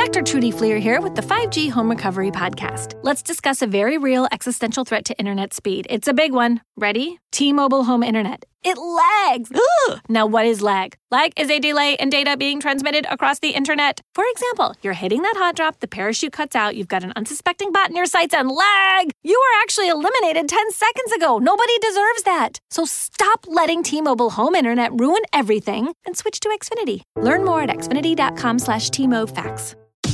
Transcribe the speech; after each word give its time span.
Dr. 0.00 0.22
Trudy 0.22 0.50
Fleer 0.50 0.78
here 0.78 0.98
with 1.02 1.14
the 1.14 1.20
5G 1.20 1.70
Home 1.72 1.90
Recovery 1.90 2.30
Podcast. 2.30 2.98
Let's 3.02 3.22
discuss 3.22 3.60
a 3.60 3.66
very 3.66 3.98
real 3.98 4.26
existential 4.32 4.82
threat 4.82 5.04
to 5.04 5.18
internet 5.18 5.52
speed. 5.52 5.86
It's 5.90 6.08
a 6.08 6.14
big 6.14 6.32
one. 6.32 6.62
Ready? 6.78 7.18
T 7.32 7.52
Mobile 7.52 7.84
Home 7.84 8.02
Internet. 8.02 8.46
It 8.64 8.78
lags. 8.78 9.52
Ugh. 9.90 10.00
Now, 10.08 10.24
what 10.24 10.46
is 10.46 10.62
lag? 10.62 10.96
Lag 11.10 11.38
is 11.38 11.50
a 11.50 11.58
delay 11.58 11.98
in 12.00 12.08
data 12.08 12.38
being 12.38 12.60
transmitted 12.60 13.04
across 13.10 13.40
the 13.40 13.50
internet. 13.50 14.00
For 14.14 14.24
example, 14.32 14.74
you're 14.80 14.94
hitting 14.94 15.20
that 15.20 15.36
hot 15.36 15.54
drop, 15.54 15.80
the 15.80 15.86
parachute 15.86 16.32
cuts 16.32 16.56
out, 16.56 16.76
you've 16.76 16.88
got 16.88 17.04
an 17.04 17.12
unsuspecting 17.14 17.70
bot 17.70 17.90
in 17.90 17.94
your 17.96 18.06
sights, 18.06 18.32
and 18.32 18.48
lag! 18.48 19.10
You 19.22 19.38
were 19.38 19.62
actually 19.62 19.88
eliminated 19.88 20.48
10 20.48 20.70
seconds 20.72 21.12
ago. 21.12 21.36
Nobody 21.36 21.78
deserves 21.78 22.22
that. 22.22 22.58
So 22.70 22.86
stop 22.86 23.44
letting 23.46 23.82
T-Mobile 23.82 24.30
home 24.30 24.54
internet 24.54 24.98
ruin 24.98 25.20
everything 25.34 25.92
and 26.06 26.16
switch 26.16 26.40
to 26.40 26.48
Xfinity. 26.48 27.02
Learn 27.16 27.44
more 27.44 27.60
at 27.60 27.68
xfinity.com 27.68 28.58
slash 28.58 28.88
T-MoFax. 28.88 29.74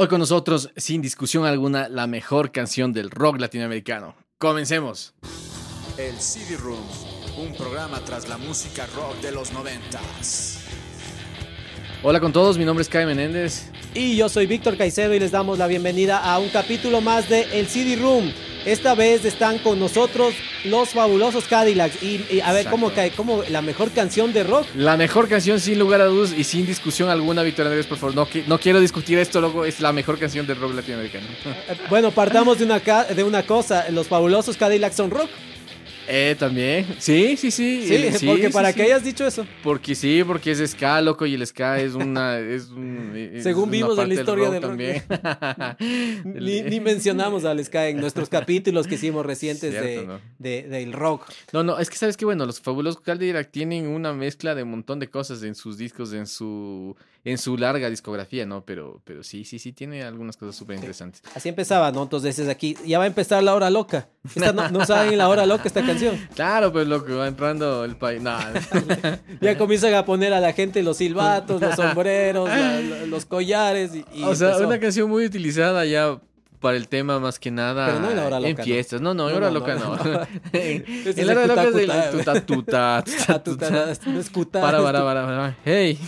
Hoy 0.00 0.06
con 0.06 0.20
nosotros, 0.20 0.70
sin 0.76 1.02
discusión 1.02 1.44
alguna, 1.44 1.88
la 1.88 2.06
mejor 2.06 2.52
canción 2.52 2.92
del 2.92 3.10
rock 3.10 3.40
latinoamericano. 3.40 4.14
Comencemos. 4.38 5.12
El 5.96 6.14
CD 6.20 6.56
Room, 6.56 6.78
un 7.36 7.52
programa 7.56 7.98
tras 8.04 8.28
la 8.28 8.38
música 8.38 8.86
rock 8.94 9.16
de 9.20 9.32
los 9.32 9.52
noventas. 9.52 10.57
Hola 12.00 12.20
con 12.20 12.32
todos, 12.32 12.56
mi 12.56 12.64
nombre 12.64 12.82
es 12.82 12.88
Kai 12.88 13.06
Menéndez. 13.06 13.72
Y 13.92 14.16
yo 14.16 14.28
soy 14.28 14.46
Víctor 14.46 14.76
Caicedo 14.76 15.14
y 15.14 15.18
les 15.18 15.32
damos 15.32 15.58
la 15.58 15.66
bienvenida 15.66 16.18
a 16.18 16.38
un 16.38 16.48
capítulo 16.48 17.00
más 17.00 17.28
de 17.28 17.40
El 17.58 17.66
CD 17.66 17.96
Room. 17.96 18.32
Esta 18.64 18.94
vez 18.94 19.24
están 19.24 19.58
con 19.58 19.80
nosotros 19.80 20.32
los 20.64 20.90
fabulosos 20.90 21.46
Cadillacs. 21.46 22.00
Y, 22.00 22.40
a 22.40 22.52
ver, 22.52 22.66
¿cómo 22.66 22.90
cae? 22.92 23.10
¿Cómo 23.10 23.42
la 23.48 23.62
mejor 23.62 23.90
canción 23.90 24.32
de 24.32 24.44
rock? 24.44 24.66
La 24.76 24.96
mejor 24.96 25.28
canción, 25.28 25.58
sin 25.58 25.80
lugar 25.80 26.00
a 26.00 26.04
dudas 26.04 26.32
y 26.36 26.44
sin 26.44 26.66
discusión 26.66 27.08
alguna, 27.10 27.42
Víctor 27.42 27.66
Andrés, 27.66 27.86
por 27.86 27.98
favor. 27.98 28.14
No, 28.14 28.28
no 28.46 28.60
quiero 28.60 28.78
discutir 28.78 29.18
esto, 29.18 29.40
luego 29.40 29.64
es 29.64 29.80
la 29.80 29.92
mejor 29.92 30.20
canción 30.20 30.46
de 30.46 30.54
rock 30.54 30.74
latinoamericano. 30.74 31.26
Eh, 31.46 31.74
bueno, 31.90 32.12
partamos 32.12 32.60
de 32.60 32.64
una, 32.64 32.78
de 32.78 33.24
una 33.24 33.42
cosa. 33.44 33.86
Los 33.90 34.06
fabulosos 34.06 34.56
Cadillacs 34.56 34.94
son 34.94 35.10
rock. 35.10 35.30
Eh, 36.10 36.36
también. 36.38 36.86
Sí, 36.98 37.36
sí, 37.36 37.50
sí. 37.50 37.86
Sí, 37.86 38.26
porque 38.26 38.48
para 38.50 38.72
que 38.72 38.82
hayas 38.82 39.04
dicho 39.04 39.26
eso. 39.26 39.46
Porque 39.62 39.94
sí, 39.94 40.24
porque 40.26 40.52
es 40.52 40.70
ska, 40.70 41.00
loco, 41.02 41.26
y 41.26 41.34
el 41.34 41.46
ska 41.46 41.78
es 41.78 41.94
una. 41.94 42.38
Es 42.38 42.68
Según 43.42 43.70
vimos 43.70 43.98
en 43.98 44.08
la 44.08 44.14
historia 44.14 44.50
del 44.50 44.62
rock. 44.62 44.70
También. 44.70 45.02
ni, 46.70 46.80
mencionamos 46.80 47.44
al 47.44 47.62
ska 47.64 47.88
en 47.88 48.00
nuestros 48.00 48.28
capítulos 48.28 48.86
que 48.86 48.94
hicimos 48.94 49.26
recientes 49.26 49.74
de, 49.74 50.62
del 50.62 50.92
rock. 50.92 51.26
No, 51.52 51.62
no, 51.62 51.78
es 51.78 51.90
que 51.90 51.96
sabes 51.96 52.16
que, 52.16 52.24
bueno, 52.24 52.46
los 52.46 52.60
fabulosos 52.60 53.02
Cadillac 53.02 53.50
tienen 53.50 53.86
una 53.86 54.12
mezcla 54.14 54.54
de 54.54 54.62
un 54.62 54.70
montón 54.70 54.98
de 54.98 55.08
cosas 55.08 55.42
en 55.42 55.54
sus 55.54 55.76
discos, 55.76 56.12
en 56.14 56.26
su 56.26 56.96
en 57.24 57.38
su 57.38 57.56
larga 57.56 57.90
discografía, 57.90 58.46
¿no? 58.46 58.64
Pero, 58.64 59.00
pero 59.04 59.22
sí, 59.22 59.44
sí, 59.44 59.58
sí, 59.58 59.72
tiene 59.72 60.02
algunas 60.02 60.36
cosas 60.36 60.56
súper 60.56 60.76
interesantes. 60.76 61.22
Así 61.34 61.48
empezaba, 61.48 61.90
¿no? 61.92 62.02
Entonces 62.02 62.48
aquí 62.48 62.76
ya 62.86 62.98
va 62.98 63.04
a 63.04 63.06
empezar 63.06 63.42
la 63.42 63.54
hora 63.54 63.70
loca. 63.70 64.08
no, 64.36 64.70
no, 64.70 64.86
saben 64.86 65.18
la 65.18 65.28
hora 65.28 65.46
loca 65.46 65.64
esta 65.66 65.84
canción. 65.84 66.18
Claro, 66.34 66.72
pues 66.72 66.86
loco, 66.86 67.16
va 67.16 67.26
entrando 67.26 67.84
el 67.84 67.96
país. 67.96 68.22
No. 68.22 68.38
ya 69.40 69.58
comienzan 69.58 69.94
a 69.94 70.04
poner 70.04 70.32
a 70.32 70.40
la 70.40 70.52
gente 70.52 70.82
los 70.82 70.98
silbatos, 70.98 71.60
los 71.60 71.74
sombreros, 71.74 72.48
los 73.08 73.24
collares. 73.24 73.90
Y, 74.14 74.22
o 74.22 74.34
sea, 74.34 74.56
una 74.58 74.78
canción 74.78 75.08
muy 75.08 75.24
utilizada 75.24 75.84
ya 75.84 76.20
para 76.60 76.76
el 76.76 76.88
tema 76.88 77.20
más 77.20 77.38
que 77.38 77.50
nada 77.50 77.86
Pero 77.86 78.00
no 78.00 78.10
en, 78.10 78.16
la 78.16 78.26
hora 78.26 78.40
loca, 78.40 78.48
en 78.50 78.56
fiestas. 78.56 79.00
No, 79.00 79.14
no, 79.14 79.30
en 79.30 79.36
hora 79.36 79.50
loca 79.50 79.74
no. 79.74 79.96
en 80.52 81.26
la 81.26 81.32
hora 81.32 81.46
loca 81.46 81.62
es 81.64 81.74
el 81.74 81.90
tuta 82.10 82.46
tuta 82.46 83.04
tuta 83.42 84.60
Para, 84.60 84.82
para, 84.82 85.04
para, 85.04 85.56
Hey. 85.64 85.98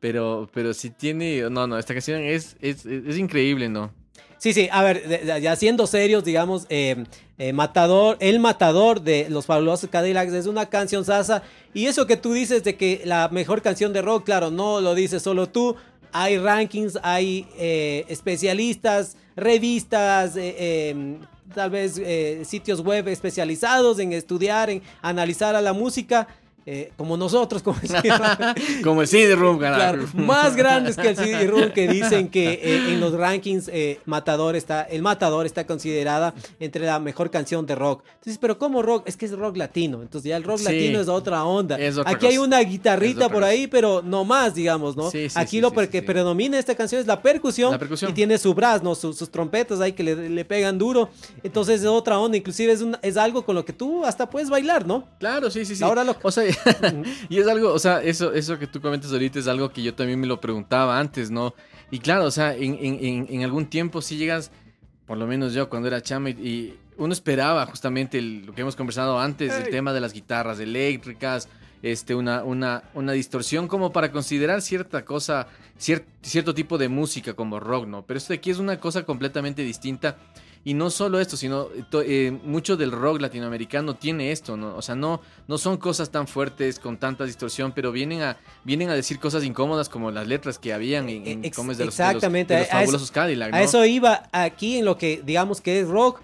Pero, 0.00 0.48
pero 0.52 0.74
si 0.74 0.90
tiene. 0.90 1.48
No, 1.50 1.66
no, 1.66 1.78
esta 1.78 1.94
canción 1.94 2.22
es, 2.22 2.56
es, 2.60 2.86
es 2.86 3.18
increíble, 3.18 3.68
¿no? 3.68 3.92
Sí, 4.38 4.52
sí, 4.52 4.68
a 4.70 4.84
ver, 4.84 5.42
ya 5.42 5.56
siendo 5.56 5.88
serios, 5.88 6.22
digamos, 6.22 6.66
eh, 6.68 7.04
eh, 7.38 7.52
Matador, 7.52 8.16
El 8.20 8.38
Matador 8.38 9.02
de 9.02 9.26
los 9.28 9.46
fabulosos 9.46 9.90
Cadillacs 9.90 10.32
es 10.32 10.46
una 10.46 10.66
canción 10.66 11.04
sasa. 11.04 11.42
Y 11.74 11.86
eso 11.86 12.06
que 12.06 12.16
tú 12.16 12.32
dices 12.32 12.62
de 12.62 12.76
que 12.76 13.02
la 13.04 13.28
mejor 13.30 13.62
canción 13.62 13.92
de 13.92 14.00
rock, 14.00 14.24
claro, 14.24 14.52
no 14.52 14.80
lo 14.80 14.94
dices 14.94 15.22
solo 15.22 15.48
tú. 15.48 15.74
Hay 16.12 16.38
rankings, 16.38 17.00
hay 17.02 17.48
eh, 17.58 18.04
especialistas, 18.08 19.16
revistas, 19.34 20.34
em, 20.36 21.18
tal 21.52 21.70
vez 21.70 22.00
sitios 22.46 22.80
web 22.80 23.08
especializados 23.08 23.98
en 23.98 24.12
estudiar, 24.12 24.70
en 24.70 24.82
analizar 25.02 25.56
a 25.56 25.60
la 25.60 25.72
música. 25.72 26.28
Eh, 26.70 26.92
como 26.98 27.16
nosotros, 27.16 27.62
como, 27.62 27.78
como 28.84 29.00
el 29.00 29.08
CD-ROOM, 29.08 29.56
claro, 29.56 30.06
más 30.12 30.54
grandes 30.54 30.98
que 30.98 31.08
el 31.08 31.16
CD-ROOM 31.16 31.70
que 31.70 31.88
dicen 31.88 32.28
que 32.28 32.60
eh, 32.62 32.92
en 32.92 33.00
los 33.00 33.14
rankings 33.14 33.70
eh, 33.72 34.00
Matador 34.04 34.54
está, 34.54 34.82
el 34.82 35.00
Matador 35.00 35.46
está 35.46 35.66
considerada 35.66 36.34
entre 36.60 36.84
la 36.84 37.00
mejor 37.00 37.30
canción 37.30 37.64
de 37.64 37.74
rock. 37.74 38.04
Entonces, 38.16 38.36
pero 38.36 38.58
¿cómo 38.58 38.82
rock? 38.82 39.04
Es 39.06 39.16
que 39.16 39.24
es 39.24 39.32
rock 39.32 39.56
latino, 39.56 40.02
entonces 40.02 40.28
ya 40.28 40.36
el 40.36 40.44
rock 40.44 40.60
latino 40.60 41.00
es 41.00 41.08
otra 41.08 41.42
onda. 41.44 41.78
Aquí 42.04 42.26
hay 42.26 42.36
una 42.36 42.60
guitarrita 42.60 43.30
por 43.30 43.44
ahí, 43.44 43.66
pero 43.66 44.02
no 44.02 44.26
más, 44.26 44.54
digamos, 44.54 44.94
¿no? 44.94 45.10
Aquí 45.36 45.62
lo 45.62 45.72
que 45.72 46.02
predomina 46.02 46.58
esta 46.58 46.74
canción 46.74 47.00
es 47.00 47.06
la 47.06 47.22
percusión, 47.22 47.80
y 48.06 48.12
tiene 48.12 48.36
su 48.36 48.52
brass, 48.52 48.82
¿no? 48.82 48.94
Sus, 48.94 49.30
trompetas 49.30 49.80
ahí 49.80 49.92
que 49.92 50.02
le, 50.02 50.44
pegan 50.44 50.76
duro. 50.76 51.08
Entonces 51.42 51.80
es 51.80 51.86
otra 51.86 52.18
onda, 52.18 52.36
inclusive 52.36 52.74
es, 52.74 52.84
es 53.00 53.16
algo 53.16 53.42
con 53.42 53.54
lo 53.54 53.64
que 53.64 53.72
tú 53.72 54.04
hasta 54.04 54.28
puedes 54.28 54.50
bailar, 54.50 54.86
¿no? 54.86 55.08
Claro, 55.18 55.50
sí, 55.50 55.64
sí, 55.64 55.74
sí. 55.74 55.82
Ahora 55.82 56.04
lo... 56.04 56.14
O 56.22 56.30
sea, 56.30 56.44
y 57.28 57.38
es 57.38 57.46
algo, 57.46 57.72
o 57.72 57.78
sea, 57.78 58.02
eso, 58.02 58.32
eso 58.32 58.58
que 58.58 58.66
tú 58.66 58.80
comentas 58.80 59.12
ahorita 59.12 59.38
es 59.38 59.48
algo 59.48 59.70
que 59.70 59.82
yo 59.82 59.94
también 59.94 60.20
me 60.20 60.26
lo 60.26 60.40
preguntaba 60.40 60.98
antes, 60.98 61.30
¿no? 61.30 61.54
Y 61.90 62.00
claro, 62.00 62.24
o 62.24 62.30
sea, 62.30 62.54
en, 62.54 62.78
en, 62.80 63.26
en 63.28 63.42
algún 63.42 63.66
tiempo 63.66 64.02
si 64.02 64.16
llegas, 64.16 64.50
por 65.06 65.16
lo 65.16 65.26
menos 65.26 65.54
yo 65.54 65.68
cuando 65.68 65.88
era 65.88 66.02
chama 66.02 66.30
y, 66.30 66.76
uno 66.98 67.12
esperaba 67.12 67.64
justamente 67.66 68.20
lo 68.20 68.52
que 68.52 68.62
hemos 68.62 68.74
conversado 68.74 69.20
antes, 69.20 69.54
el 69.54 69.70
tema 69.70 69.92
de 69.92 70.00
las 70.00 70.12
guitarras 70.12 70.58
eléctricas, 70.58 71.48
este, 71.80 72.14
una, 72.14 72.42
una, 72.42 72.82
una 72.94 73.12
distorsión 73.12 73.68
como 73.68 73.92
para 73.92 74.10
considerar 74.10 74.60
cierta 74.62 75.04
cosa, 75.04 75.46
cierto 75.78 76.54
tipo 76.54 76.76
de 76.76 76.88
música 76.88 77.34
como 77.34 77.60
rock, 77.60 77.86
¿no? 77.86 78.04
Pero 78.04 78.18
esto 78.18 78.32
de 78.32 78.38
aquí 78.38 78.50
es 78.50 78.58
una 78.58 78.80
cosa 78.80 79.04
completamente 79.04 79.62
distinta 79.62 80.16
y 80.68 80.74
no 80.74 80.90
solo 80.90 81.18
esto, 81.18 81.38
sino 81.38 81.68
eh, 82.04 82.30
mucho 82.44 82.76
del 82.76 82.92
rock 82.92 83.22
latinoamericano 83.22 83.94
tiene 83.94 84.32
esto, 84.32 84.54
¿no? 84.54 84.76
O 84.76 84.82
sea, 84.82 84.94
no, 84.94 85.22
no 85.46 85.56
son 85.56 85.78
cosas 85.78 86.10
tan 86.10 86.28
fuertes 86.28 86.78
con 86.78 86.98
tanta 86.98 87.24
distorsión, 87.24 87.72
pero 87.72 87.90
vienen 87.90 88.20
a, 88.20 88.36
vienen 88.64 88.90
a 88.90 88.94
decir 88.94 89.18
cosas 89.18 89.44
incómodas 89.44 89.88
como 89.88 90.10
las 90.10 90.26
letras 90.26 90.58
que 90.58 90.74
habían 90.74 91.08
en, 91.08 91.26
en 91.26 91.40
de 91.40 91.50
los, 91.56 91.80
exactamente. 91.80 92.52
De 92.52 92.60
los, 92.60 92.68
fabulosos 92.68 93.10
Cadillac. 93.10 93.54
A 93.54 93.62
eso 93.62 93.82
iba 93.86 94.28
aquí 94.30 94.76
en 94.76 94.84
lo 94.84 94.98
que 94.98 95.22
digamos 95.24 95.62
que 95.62 95.80
es 95.80 95.88
rock 95.88 96.20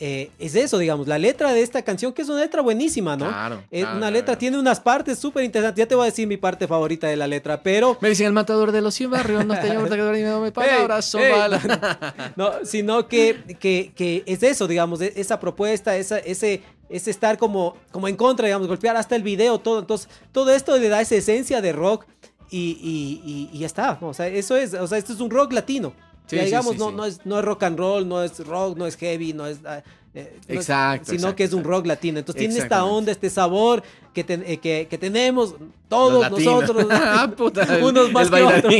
eh, 0.00 0.30
es 0.38 0.54
eso, 0.54 0.78
digamos, 0.78 1.08
la 1.08 1.18
letra 1.18 1.52
de 1.52 1.62
esta 1.62 1.82
canción, 1.82 2.12
que 2.12 2.22
es 2.22 2.28
una 2.28 2.40
letra 2.40 2.62
buenísima, 2.62 3.16
¿no? 3.16 3.26
Claro. 3.26 3.64
Es 3.70 3.84
una 3.84 4.10
letra, 4.10 4.38
tiene 4.38 4.58
unas 4.58 4.78
partes 4.78 5.18
súper 5.18 5.42
interesantes. 5.44 5.82
Ya 5.82 5.88
te 5.88 5.94
voy 5.96 6.04
a 6.04 6.10
decir 6.10 6.28
mi 6.28 6.36
parte 6.36 6.68
favorita 6.68 7.08
de 7.08 7.16
la 7.16 7.26
letra, 7.26 7.62
pero. 7.62 7.98
Me 8.00 8.08
dicen 8.08 8.26
el 8.26 8.32
matador 8.32 8.70
de 8.70 8.80
los 8.80 8.94
100 8.94 9.10
barrios, 9.10 9.44
no 9.44 9.58
te 9.58 9.68
llamo 9.68 10.40
me 10.40 10.52
palabras, 10.52 11.04
son 11.04 11.22
No, 12.36 12.52
sino 12.64 13.08
que, 13.08 13.56
que, 13.58 13.92
que, 13.94 14.22
es 14.26 14.42
eso, 14.42 14.68
digamos, 14.68 15.00
e, 15.00 15.12
esa 15.16 15.40
propuesta, 15.40 15.96
esa, 15.96 16.18
ese, 16.18 16.62
ese 16.88 17.10
estar 17.10 17.36
como, 17.36 17.76
como 17.90 18.06
en 18.06 18.14
contra, 18.14 18.46
digamos, 18.46 18.68
golpear 18.68 18.96
hasta 18.96 19.16
el 19.16 19.24
video, 19.24 19.58
todo. 19.58 19.80
Entonces, 19.80 20.08
todo 20.30 20.52
esto 20.52 20.78
le 20.78 20.88
da 20.88 21.00
esa 21.00 21.16
esencia 21.16 21.60
de 21.60 21.72
rock 21.72 22.06
y, 22.50 22.78
y, 22.80 23.50
y, 23.52 23.58
ya 23.58 23.66
está. 23.66 23.98
O 24.00 24.14
sea, 24.14 24.28
eso 24.28 24.56
es, 24.56 24.74
o 24.74 24.86
sea, 24.86 24.98
esto 24.98 25.12
es 25.12 25.20
un 25.20 25.30
rock 25.30 25.52
latino 25.52 25.92
digamos, 26.30 26.76
no, 26.76 26.90
no, 26.90 27.04
es, 27.04 27.24
no 27.24 27.38
es 27.38 27.44
rock 27.44 27.62
and 27.64 27.78
roll, 27.78 28.08
no 28.08 28.22
es 28.22 28.38
rock, 28.46 28.76
no 28.76 28.86
es 28.86 28.96
heavy, 28.96 29.32
no 29.32 29.46
es... 29.46 29.58
Ah, 29.64 29.82
eh, 30.14 30.36
exacto, 30.48 31.12
sino 31.12 31.36
que 31.36 31.44
es 31.44 31.52
un 31.52 31.62
rock 31.62 31.86
latino. 31.86 32.18
Entonces 32.18 32.40
tiene 32.40 32.58
esta 32.58 32.84
onda, 32.84 33.12
este 33.12 33.28
sabor 33.30 33.82
que, 34.14 34.24
eh, 34.26 34.58
que, 34.58 34.86
que, 34.88 34.98
tenemos 34.98 35.54
todos 35.88 36.30
nosotros. 36.30 36.86
ah, 36.90 37.30
puta, 37.36 37.78
unos 37.82 38.10
más 38.10 38.30
que 38.30 38.42
otros. 38.42 38.74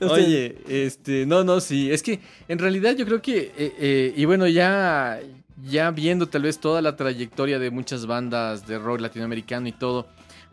Oye, 0.12 0.56
este, 0.68 1.26
no, 1.26 1.44
no, 1.44 1.60
sí. 1.60 1.90
Es 1.90 2.02
que 2.02 2.20
en 2.48 2.58
realidad 2.58 2.94
yo 2.96 3.04
creo 3.04 3.20
que, 3.20 3.52
eh, 3.56 4.14
y 4.16 4.24
bueno, 4.24 4.46
ya, 4.46 5.20
ya 5.68 5.90
viendo 5.90 6.26
tal 6.28 6.42
vez 6.42 6.58
toda 6.58 6.80
la 6.80 6.96
trayectoria 6.96 7.58
de 7.58 7.70
muchas 7.70 8.06
bandas 8.06 8.66
de 8.66 8.78
rock 8.78 9.00
latinoamericano 9.00 9.68
y 9.68 9.72
todo, 9.72 10.06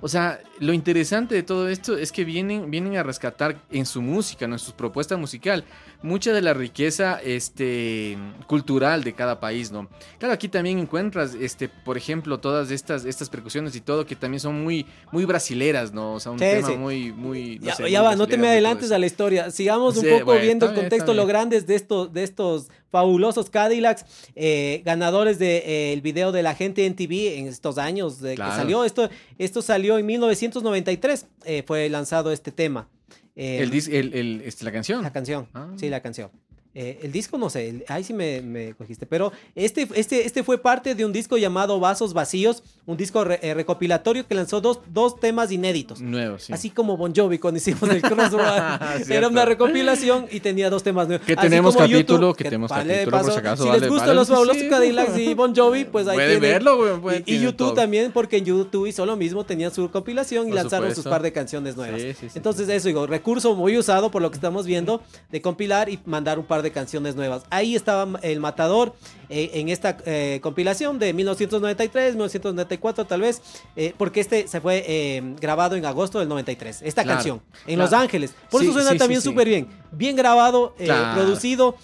o 0.04 0.10
sea, 0.10 0.42
lo 0.60 0.74
interesante 0.74 1.34
de 1.34 1.44
todo 1.44 1.70
esto 1.70 1.98
es 1.98 2.12
que 2.12 2.26
vienen, 2.26 2.70
vienen 2.70 2.98
a 2.98 3.04
rescatar 3.04 3.62
en 3.72 3.86
su 3.86 4.02
música, 4.02 4.46
¿no? 4.46 4.56
en 4.56 4.60
su 4.60 4.74
propuesta 4.74 5.16
musical, 5.16 5.64
mucha 6.04 6.32
de 6.34 6.42
la 6.42 6.54
riqueza 6.54 7.20
este, 7.24 8.18
cultural 8.46 9.04
de 9.04 9.14
cada 9.14 9.40
país, 9.40 9.72
¿no? 9.72 9.90
Claro, 10.20 10.34
aquí 10.34 10.48
también 10.50 10.78
encuentras, 10.78 11.34
este, 11.34 11.70
por 11.70 11.98
ejemplo, 11.98 12.40
todas 12.40 12.70
estas, 12.72 13.06
estas 13.06 13.30
percusiones 13.30 13.76
y 13.76 13.82
todo 13.82 14.06
que 14.06 14.16
también 14.16 14.40
son 14.40 14.64
muy, 14.64 14.86
muy 15.12 15.26
brasileras, 15.26 15.94
¿no? 15.94 16.14
O 16.14 16.20
sea, 16.20 16.32
un 16.34 16.40
Sí, 16.40 16.46
tema 16.46 16.68
sí. 16.68 16.76
muy, 16.76 17.12
muy... 17.12 17.60
Ya, 17.60 17.74
sé, 17.76 17.90
ya 17.90 18.02
muy 18.02 18.10
va, 18.10 18.16
no 18.16 18.28
te 18.28 18.38
me 18.38 18.50
adelantes 18.50 18.92
a 18.92 19.00
la 19.00 19.06
historia. 19.06 19.50
Sigamos 19.50 19.98
un 19.98 20.04
Sí, 20.04 20.10
poco 20.12 20.26
bueno, 20.26 20.42
viendo 20.42 20.66
el 20.68 20.74
bien, 20.74 20.84
contexto, 20.84 21.14
lo 21.14 21.26
grandes 21.26 21.66
de 21.66 21.76
estos, 21.76 22.12
de 22.14 22.24
estos 22.24 22.68
fabulosos 22.92 23.50
Cadillacs, 23.50 24.06
eh, 24.36 24.82
ganadores 24.86 25.40
del 25.40 26.02
video 26.02 26.32
de 26.32 26.44
la 26.44 26.54
gente 26.54 26.86
en 26.86 26.96
TV 26.96 27.38
en 27.40 27.48
estos 27.48 27.78
años 27.78 28.20
de 28.22 28.36
Claro. 28.36 28.52
que 28.52 28.58
salió. 28.58 28.84
Esto, 28.84 29.10
esto 29.40 29.62
salió 29.62 29.98
en 29.98 30.06
1993, 30.06 31.26
eh, 31.46 31.64
fue 31.66 31.90
lanzado 31.90 32.32
este 32.32 32.52
tema. 32.52 32.88
Eh, 33.36 33.60
El, 33.62 33.72
dis- 33.72 33.88
el, 33.92 34.14
el- 34.14 34.42
este, 34.46 34.64
la 34.64 34.72
canción. 34.72 35.02
La 35.04 35.12
canción, 35.12 35.48
Ah. 35.54 35.72
sí, 35.76 35.90
la 35.90 36.02
canción. 36.02 36.30
Eh, 36.76 37.00
el 37.04 37.12
disco 37.12 37.38
no 37.38 37.52
sé, 37.52 37.70
el- 37.70 37.86
ahí 37.88 38.04
sí 38.04 38.14
me, 38.14 38.42
me 38.42 38.74
cogiste, 38.74 39.06
pero 39.06 39.32
este, 39.54 39.88
este, 39.94 40.26
este 40.26 40.44
fue 40.44 40.58
parte 40.58 40.96
de 40.96 41.06
un 41.06 41.14
disco 41.14 41.38
llamado 41.38 41.80
Vasos 41.80 42.14
Vacíos, 42.14 42.64
un 42.88 42.98
disco 42.98 43.24
re- 43.24 43.40
eh, 43.44 43.54
recopilatorio 43.54 44.26
que 44.28 44.34
lanzó 44.34 44.60
dos, 44.60 44.80
dos 44.92 45.20
temas 45.20 45.52
inéditos. 45.52 46.02
Nuevo, 46.02 46.40
sí. 46.40 46.52
Así 46.52 46.72
como 46.72 46.98
Bon 46.98 47.14
Jovi 47.16 47.38
cuando 47.38 47.60
hicimos 47.60 47.84
el 47.92 48.02
Crossroad. 48.02 49.10
Era 49.12 49.28
una 49.28 49.46
recopilación 49.46 50.26
y 50.32 50.40
tenía 50.40 50.72
dos 50.72 50.82
temas 50.82 51.08
nuevos. 51.08 51.26
Que 51.28 51.36
tenemos 51.36 51.76
capítulo, 51.78 52.34
que 52.34 52.46
tenemos 52.46 52.72
vale, 52.72 52.94
capítulo, 53.06 53.12
por 53.12 53.20
paso, 53.20 53.32
si 53.34 53.38
acaso, 53.40 53.64
Si 53.64 53.70
vale, 53.70 53.80
les 53.82 53.90
gustan 53.90 54.08
vale, 54.08 54.20
los 54.20 54.28
fabulosos 54.30 54.62
sí. 54.64 54.70
Cadillacs 54.70 55.18
y 55.20 55.34
Bon 55.36 55.56
Jovi, 55.56 55.86
pues 55.86 56.08
ahí 56.08 56.18
tienen. 56.18 56.42
verlo, 56.42 57.00
güey, 57.00 57.22
Y, 57.28 57.36
YouTube 57.40 57.56
todo. 57.58 57.74
también, 57.76 58.12
porque 58.12 58.38
en 58.38 58.46
YouTube 58.46 58.88
hizo 58.88 59.06
lo 59.06 59.16
mismo, 59.16 59.44
tenían 59.46 59.72
su 59.72 59.92
compilación 59.92 60.48
y 60.48 60.50
Por 60.50 60.56
lanzaron 60.56 60.88
sus 60.88 60.96
supuesto. 60.98 61.10
par 61.12 61.22
de 61.22 61.32
canciones 61.32 61.76
nuevas. 61.78 62.02
Sí, 62.02 62.14
sí. 62.20 62.28
Entonces, 62.34 62.68
eso 62.68 62.88
digo, 62.88 63.06
recurso 63.06 63.54
muy 63.56 63.78
usado 63.78 64.10
por 64.10 64.24
lo 64.24 64.32
que 64.32 64.36
estamos 64.38 64.66
viendo, 64.66 65.02
de 65.32 65.40
compilar 65.40 65.88
y 65.90 66.00
mandar 66.06 66.40
un 66.40 66.46
par 66.46 66.63
de 66.64 66.72
canciones 66.72 67.16
nuevas. 67.16 67.44
Ahí 67.50 67.76
estaba 67.76 68.20
El 68.24 68.40
Matador 68.40 68.96
eh, 69.30 69.52
en 69.54 69.70
esta 69.70 69.98
eh, 70.06 70.40
compilación 70.42 70.98
de 70.98 71.14
1993, 71.14 72.14
1994 72.16 73.06
tal 73.06 73.22
vez, 73.22 73.42
eh, 73.76 73.94
porque 73.98 74.22
este 74.22 74.48
se 74.48 74.60
fue 74.62 74.84
eh, 74.88 75.22
grabado 75.40 75.76
en 75.76 75.86
agosto 75.86 76.20
del 76.20 76.28
93, 76.30 76.82
esta 76.82 77.04
Claro, 77.04 77.18
canción, 77.18 77.42
en 77.68 77.76
claro. 77.76 77.82
Los 77.84 77.94
Ángeles. 77.94 78.34
Por 78.50 78.62
Sí, 78.62 78.68
eso 78.68 78.74
suena 78.74 78.92
sí, 78.92 78.98
también 78.98 79.22
sí. 79.22 79.30
súper 79.30 79.48
bien. 79.48 79.68
Bien 79.92 80.16
grabado, 80.16 80.74
Claro. 80.78 81.14
producido. 81.22 81.76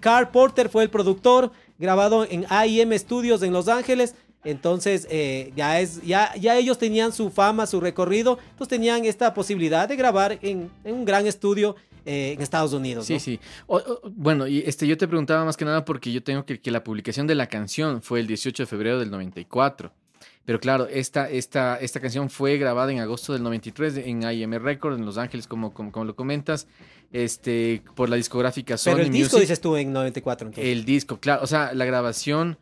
Carl 0.00 0.28
Porter 0.30 0.68
fue 0.68 0.82
el 0.82 0.90
productor, 0.90 1.50
grabado 1.78 2.24
en 2.28 2.44
AIM 2.48 2.92
Studios 2.98 3.42
en 3.42 3.52
Los 3.52 3.68
Ángeles. 3.68 4.14
Entonces, 4.44 5.08
eh, 5.10 5.52
ya, 5.56 5.80
es, 5.80 6.02
ya, 6.02 6.32
ya 6.36 6.56
ellos 6.56 6.78
tenían 6.78 7.12
su 7.12 7.30
fama, 7.30 7.66
su 7.66 7.80
recorrido, 7.80 8.38
entonces 8.52 8.68
tenían 8.68 9.04
esta 9.04 9.34
posibilidad 9.34 9.88
de 9.88 9.96
grabar 9.96 10.38
en, 10.40 10.70
en 10.84 10.94
un 10.94 11.04
gran 11.04 11.26
estudio 11.26 11.74
eh, 12.06 12.32
en 12.32 12.40
Estados 12.40 12.72
Unidos. 12.72 13.04
Sí, 13.06 13.14
¿no? 13.14 13.20
sí. 13.20 13.40
O- 13.66 13.76
o- 13.76 14.00
bueno, 14.10 14.46
y 14.46 14.60
este, 14.64 14.86
yo 14.86 14.96
te 14.96 15.06
preguntaba 15.06 15.44
más 15.44 15.56
que 15.56 15.64
nada 15.66 15.84
porque 15.84 16.10
yo 16.12 16.22
tengo 16.22 16.46
que, 16.46 16.60
que 16.60 16.70
la 16.70 16.82
publicación 16.82 17.26
de 17.26 17.34
la 17.34 17.48
canción 17.48 18.00
fue 18.02 18.20
el 18.20 18.26
18 18.26 18.62
de 18.62 18.66
febrero 18.66 18.98
del 18.98 19.10
94. 19.10 19.92
Pero 20.44 20.60
claro, 20.60 20.86
esta, 20.86 21.28
esta, 21.28 21.76
esta 21.80 21.98
canción 21.98 22.30
fue 22.30 22.56
grabada 22.56 22.92
en 22.92 23.00
agosto 23.00 23.32
del 23.32 23.42
93 23.42 23.96
en 23.98 24.22
IM 24.22 24.52
Records, 24.62 24.96
en 24.96 25.04
Los 25.04 25.18
Ángeles, 25.18 25.48
como, 25.48 25.74
como, 25.74 25.90
como 25.90 26.04
lo 26.04 26.14
comentas, 26.14 26.68
este, 27.12 27.82
por 27.96 28.08
la 28.08 28.14
discográfica 28.16 28.76
Sony 28.78 28.92
Pero 28.92 29.02
el 29.06 29.10
disco 29.12 29.36
Music. 29.36 29.40
dices 29.40 29.60
tú 29.60 29.76
en 29.76 29.92
94. 29.92 30.48
Entonces. 30.48 30.72
El 30.72 30.84
disco, 30.84 31.18
claro. 31.18 31.42
O 31.42 31.46
sea, 31.48 31.72
la 31.74 31.84
grabación... 31.84 32.58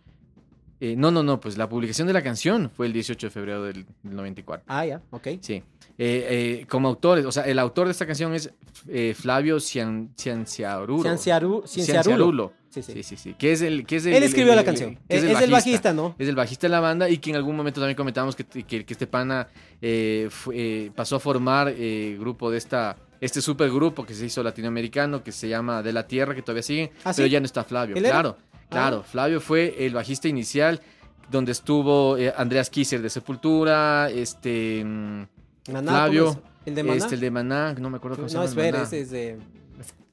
eh, 0.92 0.94
no, 0.96 1.10
no, 1.10 1.22
no, 1.22 1.40
pues 1.40 1.56
la 1.56 1.68
publicación 1.68 2.06
de 2.06 2.12
la 2.12 2.22
canción 2.22 2.70
fue 2.74 2.86
el 2.86 2.92
18 2.92 3.26
de 3.26 3.30
febrero 3.30 3.62
del, 3.64 3.86
del 4.02 4.16
94. 4.16 4.64
Ah, 4.68 4.84
ya, 4.86 5.02
ok. 5.10 5.28
Sí. 5.40 5.62
Eh, 5.96 6.60
eh, 6.60 6.66
como 6.68 6.88
autores, 6.88 7.24
o 7.24 7.30
sea, 7.32 7.44
el 7.44 7.58
autor 7.58 7.86
de 7.86 7.92
esta 7.92 8.04
canción 8.06 8.34
es 8.34 8.50
eh, 8.88 9.14
Flavio 9.16 9.60
Cian, 9.60 10.10
Cianciaruro. 10.18 11.02
Cienciarulo. 11.02 11.66
Cianciarulo. 11.66 12.52
Sí, 12.70 12.82
sí. 12.82 12.92
Sí, 12.92 13.02
sí, 13.04 13.16
sí. 13.16 13.34
Que 13.38 13.52
es 13.52 13.62
el, 13.62 13.86
que 13.86 13.96
es 13.96 14.06
el, 14.06 14.14
Él 14.14 14.22
escribió 14.24 14.50
el- 14.52 14.56
la 14.56 14.62
el- 14.62 14.66
canción. 14.66 14.98
Es, 15.08 15.22
el 15.22 15.50
bajista, 15.52 15.92
¿no? 15.92 16.16
Es 16.18 16.28
el 16.28 16.34
bajista 16.34 16.66
de 16.66 16.72
la 16.72 16.80
banda 16.80 17.08
y 17.08 17.18
que 17.18 17.30
en 17.30 17.36
algún 17.36 17.54
momento 17.54 17.80
también 17.80 17.96
comentábamos 17.96 18.34
que, 18.34 18.44
que, 18.44 18.84
que 18.84 18.92
este 18.92 19.06
pana 19.06 19.46
eh, 19.80 20.26
fue- 20.30 20.90
pasó 20.96 21.14
a 21.16 21.20
formar 21.20 21.72
eh, 21.76 22.16
grupo 22.18 22.50
de 22.50 22.58
esta, 22.58 22.96
este 23.20 23.40
supergrupo 23.40 24.04
que 24.04 24.12
se 24.14 24.26
hizo 24.26 24.42
latinoamericano 24.42 25.22
que 25.22 25.30
se 25.30 25.48
llama 25.48 25.84
De 25.84 25.92
la 25.92 26.08
Tierra, 26.08 26.34
que 26.34 26.42
todavía 26.42 26.64
sigue, 26.64 26.90
¿Ah, 27.04 27.12
pero 27.14 27.28
ya 27.28 27.38
no 27.38 27.46
está 27.46 27.62
Flavio. 27.62 27.94
¿Él 27.94 28.04
era? 28.06 28.36
Claro. 28.74 29.02
Flavio 29.02 29.40
fue 29.40 29.74
el 29.86 29.94
bajista 29.94 30.28
inicial 30.28 30.80
donde 31.30 31.52
estuvo 31.52 32.16
eh, 32.18 32.32
Andreas 32.36 32.68
Kisser 32.70 33.00
de 33.00 33.08
Sepultura, 33.10 34.10
este... 34.10 34.82
mm, 34.84 35.22
Maná, 35.72 35.90
Flavio. 35.92 36.42
El 36.66 36.74
de 36.74 36.82
Maná. 36.82 36.96
Este, 36.98 37.14
el 37.14 37.20
de 37.20 37.30
Maná, 37.30 37.74
no 37.74 37.90
me 37.90 37.96
acuerdo 37.96 38.16
cómo 38.16 38.28
se 38.28 38.36
no, 38.36 38.42
llama. 38.44 38.50
es 38.50 38.56
el 38.56 38.56
ver, 38.62 38.72
Maná. 38.74 38.84
ese 38.86 39.00
es 39.00 39.10
de... 39.10 39.38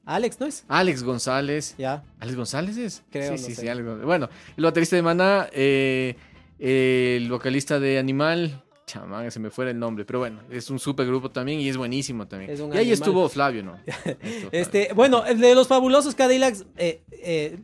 Alex, 0.04 0.40
¿no 0.40 0.46
es? 0.46 0.64
Alex 0.68 1.02
González. 1.04 1.74
Ya. 1.78 2.02
¿Alex 2.18 2.36
González 2.36 2.76
es? 2.76 3.02
Creo, 3.10 3.36
Sí, 3.36 3.42
no 3.42 3.48
sí, 3.48 3.54
sé. 3.54 3.60
sí, 3.62 3.68
Alex 3.68 3.84
González. 3.86 4.06
Bueno, 4.06 4.28
el 4.56 4.64
baterista 4.64 4.96
de 4.96 5.02
Maná, 5.02 5.48
eh, 5.52 6.16
el 6.58 7.30
vocalista 7.30 7.78
de 7.78 7.98
Animal. 7.98 8.62
Chamán, 8.84 9.30
se 9.30 9.38
me 9.38 9.48
fuera 9.50 9.70
el 9.70 9.78
nombre, 9.78 10.04
pero 10.04 10.18
bueno, 10.18 10.40
es 10.50 10.68
un 10.68 10.78
super 10.80 11.06
grupo 11.06 11.30
también 11.30 11.60
y 11.60 11.68
es 11.68 11.76
buenísimo 11.76 12.26
también. 12.26 12.50
Es 12.50 12.60
un 12.60 12.70
y 12.70 12.72
ahí 12.72 12.78
animal. 12.80 12.92
estuvo 12.94 13.28
Flavio, 13.28 13.62
¿no? 13.62 13.76
Estuvo 13.86 14.16
Flavio. 14.20 14.48
Este, 14.50 14.90
bueno, 14.92 15.24
el 15.24 15.38
de 15.40 15.54
los 15.54 15.68
fabulosos 15.68 16.14
Cadillacs, 16.16 16.66
eh, 16.76 17.02
eh, 17.12 17.60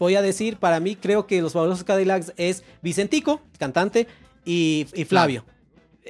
voy 0.00 0.16
a 0.16 0.22
decir, 0.22 0.56
para 0.56 0.80
mí 0.80 0.96
creo 0.96 1.26
que 1.28 1.40
los 1.40 1.52
fabulosos 1.52 1.84
Cadillacs 1.84 2.32
es 2.36 2.64
Vicentico, 2.82 3.40
cantante, 3.58 4.08
y, 4.44 4.86
y 4.94 5.04
Flavio. 5.04 5.44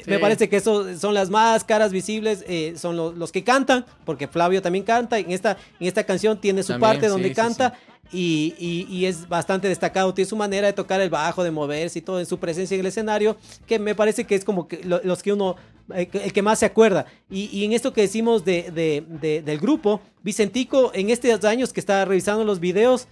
Me 0.07 0.19
parece 0.19 0.49
que 0.49 0.57
esos 0.57 0.99
son 1.01 1.13
las 1.13 1.29
más 1.29 1.65
caras 1.65 1.93
visibles, 1.93 2.43
eh, 2.49 2.75
son 2.79 2.97
lo- 2.97 3.13
los 3.13 3.33
que 3.33 3.43
cantan, 3.45 3.85
porque 4.07 4.29
Flavio 4.29 4.63
también 4.63 4.85
canta, 4.85 5.19
en 5.19 5.31
esta, 5.33 5.59
en 5.79 5.87
esta 5.89 6.05
canción 6.05 6.41
tiene 6.41 6.63
su 6.63 6.69
También, 6.73 6.91
parte 6.93 7.09
donde 7.09 7.29
sí, 7.29 7.35
sí, 7.35 7.37
canta 7.37 7.75
Y, 8.13 8.55
y- 8.59 8.87
y 8.93 9.07
es 9.07 9.29
bastante 9.29 9.69
destacado, 9.69 10.13
tiene 10.13 10.29
su 10.29 10.35
manera 10.35 10.67
de 10.67 10.73
tocar 10.73 11.01
el 11.01 11.11
bajo, 11.11 11.45
de 11.45 11.53
moverse 11.53 12.01
y 12.01 12.03
todo, 12.03 12.19
en 12.19 12.27
su 12.27 12.39
presencia 12.39 12.75
en 12.75 12.81
el 12.81 12.87
escenario, 12.87 13.37
que 13.69 13.79
me 13.79 13.95
parece 13.95 14.25
que 14.25 14.35
es 14.35 14.45
como 14.45 14.67
que 14.67 14.83
lo- 14.83 15.01
los 15.05 15.23
que 15.23 15.33
uno, 15.33 15.55
eh, 15.95 16.09
el 16.13 16.33
que 16.33 16.43
más 16.43 16.59
se 16.59 16.67
acuerda. 16.67 17.07
Y, 17.31 17.45
y 17.57 17.65
en 17.65 17.73
esto 17.73 17.93
que 17.93 18.01
decimos 18.01 18.45
de, 18.45 18.73
de- 18.73 19.05
de- 19.07 19.43
del 19.43 19.61
grupo, 19.61 20.01
Vicentico, 20.25 20.91
en 20.93 21.09
estos 21.11 21.45
años 21.45 21.73
que 21.73 21.79
está 21.79 22.05
revisando 22.05 22.45
los 22.45 22.59
videos, 22.59 23.07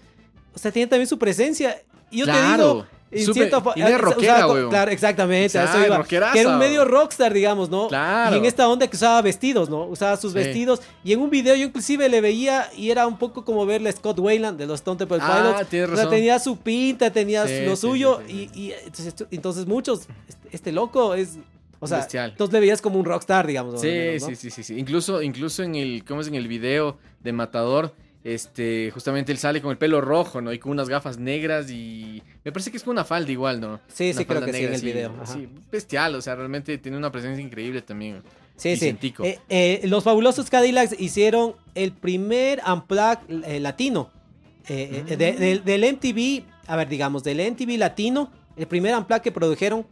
o 0.54 0.58
sea, 0.58 0.70
tiene 0.72 0.86
también 0.88 1.06
su 1.06 1.18
presencia. 1.18 1.80
Y 2.10 2.18
yo 2.18 2.24
te 2.24 2.30
Claro. 2.32 2.64
digo, 2.74 2.86
en 3.10 3.24
Súper- 3.24 3.48
cierta 3.48 3.72
y 3.76 3.80
eh, 3.80 3.98
rockera, 3.98 4.34
usaba 4.36 4.52
weón. 4.52 4.68
Claro, 4.70 4.90
exactamente. 4.90 5.46
eso 5.46 5.60
Ah, 5.60 5.82
iba. 5.86 6.04
que 6.04 6.16
era 6.16 6.48
un 6.50 6.58
medio 6.58 6.84
rockstar, 6.84 7.32
digamos, 7.32 7.70
¿no? 7.70 7.88
Claro. 7.88 8.34
Y 8.36 8.38
en 8.38 8.44
esta 8.44 8.68
onda 8.68 8.86
que 8.86 8.96
usaba 8.96 9.22
vestidos, 9.22 9.70
¿no? 9.70 9.84
Usaba 9.86 10.16
sus 10.18 10.32
Sí. 10.32 10.38
vestidos. 10.38 10.80
Y 11.04 11.12
en 11.14 11.20
un 11.20 11.30
video 11.30 11.54
yo 11.54 11.64
inclusive 11.64 12.08
le 12.10 12.20
veía 12.20 12.68
y 12.76 12.90
era 12.90 13.06
un 13.06 13.16
poco 13.18 13.44
como 13.46 13.64
verle 13.64 13.88
a 13.88 13.92
Scott 13.92 14.18
Wayland 14.18 14.58
de 14.58 14.66
los 14.66 14.80
Stone 14.80 14.98
Temple 14.98 15.18
Ah, 15.22 15.40
Pilots. 15.54 15.70
tienes 15.70 15.88
O 15.88 15.94
sea, 15.94 16.04
razón. 16.04 16.16
tenía 16.18 16.38
su 16.38 16.56
pinta, 16.58 17.10
tenía 17.10 17.46
Sí, 17.46 17.64
lo 17.64 17.76
sí, 17.76 17.80
suyo. 17.80 18.20
y, 18.28 18.50
y 18.54 18.72
entonces, 18.84 19.14
entonces 19.30 19.66
muchos, 19.66 20.00
este, 20.28 20.48
este 20.52 20.72
loco 20.72 21.14
es... 21.14 21.38
O 21.80 21.86
sea, 21.86 21.98
Bestial. 21.98 22.30
entonces 22.32 22.52
le 22.52 22.58
veías 22.60 22.82
como 22.82 22.98
un 22.98 23.04
rockstar, 23.04 23.46
digamos. 23.46 23.80
Sí, 23.80 23.86
menos, 23.86 24.22
¿no? 24.22 24.28
sí, 24.30 24.34
sí, 24.34 24.50
sí, 24.50 24.62
sí. 24.64 24.78
Incluso, 24.78 25.22
incluso 25.22 25.62
en 25.62 25.76
el, 25.76 26.04
¿cómo 26.04 26.20
es? 26.22 26.26
En 26.26 26.34
el 26.34 26.48
video 26.48 26.98
de 27.22 27.32
Matador, 27.32 27.94
este, 28.34 28.90
justamente 28.92 29.32
él 29.32 29.38
sale 29.38 29.60
con 29.62 29.70
el 29.70 29.78
pelo 29.78 30.00
rojo, 30.00 30.40
¿no? 30.40 30.52
Y 30.52 30.58
con 30.58 30.72
unas 30.72 30.88
gafas 30.88 31.18
negras 31.18 31.70
y 31.70 32.22
me 32.44 32.52
parece 32.52 32.70
que 32.70 32.76
es 32.76 32.82
con 32.82 32.92
una 32.92 33.04
falda 33.04 33.30
igual, 33.32 33.60
¿no? 33.60 33.80
Sí, 33.88 34.10
Una 34.10 34.18
sí, 34.18 34.24
creo 34.24 34.44
que 34.44 34.52
sí, 34.52 34.58
en 34.64 34.68
el 34.68 34.74
así, 34.74 34.86
video, 34.86 35.14
ajá. 35.22 35.32
Sí, 35.34 35.48
bestial, 35.70 36.14
o 36.14 36.20
sea, 36.22 36.34
realmente 36.36 36.76
tiene 36.78 36.96
una 36.98 37.10
presencia 37.12 37.42
increíble 37.44 37.82
también. 37.82 38.22
Sí, 38.56 38.76
sí. 38.76 38.96
Eh, 39.22 39.38
eh, 39.48 39.80
los 39.84 40.02
fabulosos 40.02 40.50
Cadillacs 40.50 40.96
hicieron 40.98 41.54
el 41.76 41.92
primer 41.92 42.60
Unplugged 42.66 43.44
eh, 43.44 43.60
latino. 43.60 44.10
De- 44.66 45.62
del- 45.64 45.84
MTV, 45.94 46.42
a 46.66 46.76
ver, 46.76 46.88
digamos, 46.88 47.22
del 47.24 47.40
MTV 47.40 47.78
latino, 47.78 48.30
el 48.56 48.66
primer 48.66 48.94
Unplugged 48.96 49.22
que 49.22 49.32
produjeron 49.32 49.86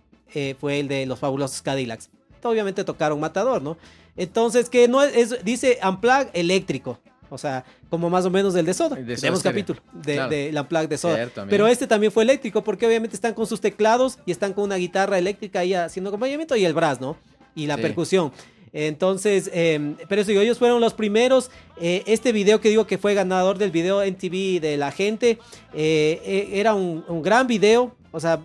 fue 0.58 0.80
el 0.80 0.88
de 0.88 1.06
los 1.06 1.18
fabulosos 1.18 1.62
Cadillacs. 1.62 2.10
Obviamente 2.42 2.84
tocaron 2.84 3.18
Matador, 3.18 3.62
¿no? 3.62 3.76
Entonces, 4.16 4.68
que 4.68 4.86
no 4.88 5.02
es, 5.02 5.16
es- 5.16 5.44
dice 5.44 5.78
Unplugged 5.82 6.28
eléctrico. 6.34 7.00
O 7.30 7.38
sea, 7.38 7.64
como 7.90 8.08
más 8.10 8.24
o 8.24 8.30
menos 8.30 8.54
del 8.54 8.66
de 8.66 8.74
Soda. 8.74 8.96
El 8.98 9.06
de 9.06 9.16
Soda 9.16 9.20
Tenemos 9.22 9.40
Stereo. 9.40 9.52
capítulo 9.52 9.80
de, 10.04 10.14
Claro. 10.14 10.30
del 10.30 10.58
Unplugged 10.58 10.88
de 10.88 10.98
Soda. 10.98 11.14
Cierto. 11.16 11.46
Pero 11.48 11.66
este 11.66 11.86
también 11.86 12.12
fue 12.12 12.22
eléctrico 12.22 12.62
porque 12.62 12.86
obviamente 12.86 13.16
están 13.16 13.34
con 13.34 13.46
sus 13.46 13.60
teclados 13.60 14.18
y 14.26 14.32
están 14.32 14.52
con 14.52 14.64
una 14.64 14.76
guitarra 14.76 15.18
eléctrica 15.18 15.60
ahí 15.60 15.74
haciendo 15.74 16.10
acompañamiento 16.10 16.54
y 16.56 16.64
el 16.64 16.74
brass, 16.74 17.00
¿no? 17.00 17.16
Y 17.54 17.66
la 17.66 17.76
Sí. 17.76 17.82
percusión. 17.82 18.32
Entonces, 18.72 19.50
eh, 19.54 19.94
pero 20.08 20.20
eso 20.20 20.28
digo, 20.30 20.42
ellos 20.42 20.58
fueron 20.58 20.80
los 20.80 20.92
primeros. 20.92 21.50
Eh, 21.80 22.02
este 22.06 22.32
video 22.32 22.60
que 22.60 22.68
digo 22.68 22.86
que 22.86 22.98
fue 22.98 23.14
ganador 23.14 23.56
del 23.58 23.70
video 23.70 24.02
en 24.02 24.14
TV 24.16 24.60
de 24.60 24.76
la 24.76 24.92
gente, 24.92 25.38
eh, 25.72 26.20
eh, 26.24 26.48
era 26.52 26.74
un, 26.74 27.02
un 27.08 27.22
gran 27.22 27.46
video. 27.46 27.94
O 28.12 28.20
sea, 28.20 28.40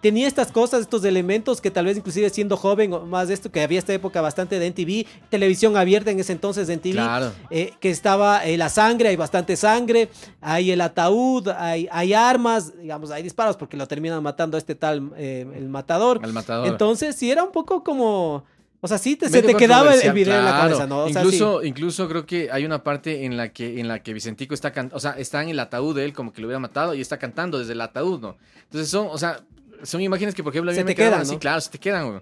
tenía 0.00 0.26
estas 0.26 0.50
cosas, 0.52 0.80
estos 0.80 1.04
elementos 1.04 1.60
que 1.60 1.70
tal 1.70 1.84
vez 1.84 1.96
inclusive 1.96 2.30
siendo 2.30 2.56
joven 2.56 2.92
o 2.92 3.06
más 3.06 3.28
de 3.28 3.34
esto, 3.34 3.50
que 3.52 3.60
había 3.62 3.78
esta 3.78 3.92
época 3.92 4.20
bastante 4.20 4.58
de 4.58 4.66
NTV, 4.66 5.06
televisión 5.28 5.76
abierta 5.76 6.10
en 6.10 6.20
ese 6.20 6.32
entonces 6.32 6.66
de 6.66 6.74
NTV, 6.74 6.92
Claro. 6.92 7.32
eh, 7.50 7.72
que 7.80 7.90
estaba 7.90 8.44
eh, 8.46 8.56
la 8.56 8.68
sangre, 8.68 9.08
hay 9.10 9.16
bastante 9.16 9.56
sangre, 9.56 10.08
hay 10.40 10.70
el 10.70 10.80
ataúd, 10.80 11.48
hay, 11.48 11.88
hay 11.90 12.14
armas, 12.14 12.72
digamos, 12.78 13.10
hay 13.10 13.22
disparos 13.22 13.56
porque 13.56 13.76
lo 13.76 13.86
terminan 13.86 14.22
matando 14.22 14.56
a 14.56 14.58
este 14.58 14.74
tal, 14.74 15.12
eh, 15.16 15.46
el 15.54 15.68
matador. 15.68 16.20
Al 16.22 16.32
matador. 16.32 16.66
Entonces, 16.68 17.14
sí 17.16 17.30
era 17.30 17.42
un 17.44 17.52
poco 17.52 17.84
como... 17.84 18.44
O 18.82 18.88
sea, 18.88 18.96
sí 18.96 19.14
te, 19.14 19.28
se 19.28 19.42
te 19.42 19.54
quedaba 19.56 19.92
el, 19.92 20.00
el 20.00 20.12
video 20.14 20.38
en 20.38 20.44
la 20.46 20.52
cabeza, 20.52 20.86
¿no? 20.86 21.04
O 21.04 21.10
sea, 21.10 21.20
incluso, 21.22 21.60
sí. 21.60 21.68
incluso 21.68 22.08
creo 22.08 22.24
que 22.24 22.50
hay 22.50 22.64
una 22.64 22.82
parte 22.82 23.26
en 23.26 23.36
la 23.36 23.50
que, 23.52 23.78
en 23.78 23.88
la 23.88 24.02
que 24.02 24.14
Vicentico 24.14 24.54
está 24.54 24.72
cantando, 24.72 24.96
o 24.96 25.00
sea, 25.00 25.10
está 25.18 25.42
en 25.42 25.50
el 25.50 25.60
ataúd 25.60 25.94
de 25.96 26.06
él 26.06 26.14
como 26.14 26.32
que 26.32 26.40
lo 26.40 26.46
hubiera 26.46 26.60
matado 26.60 26.94
y 26.94 27.00
está 27.02 27.18
cantando 27.18 27.58
desde 27.58 27.74
el 27.74 27.80
ataúd, 27.82 28.20
¿no? 28.20 28.36
Entonces 28.62 28.88
son, 28.88 29.08
o 29.10 29.18
sea, 29.18 29.40
son 29.84 30.00
imágenes 30.00 30.34
que 30.34 30.42
por 30.42 30.52
ejemplo 30.52 30.70
a 30.70 30.72
mí 30.72 30.78
Se 30.78 30.84
me 30.84 30.90
te 30.90 30.94
quedan, 30.96 31.26
¿no? 31.26 31.38
claro, 31.38 31.60
se 31.60 31.70
te 31.70 31.78
quedan, 31.78 32.08
güey. 32.10 32.20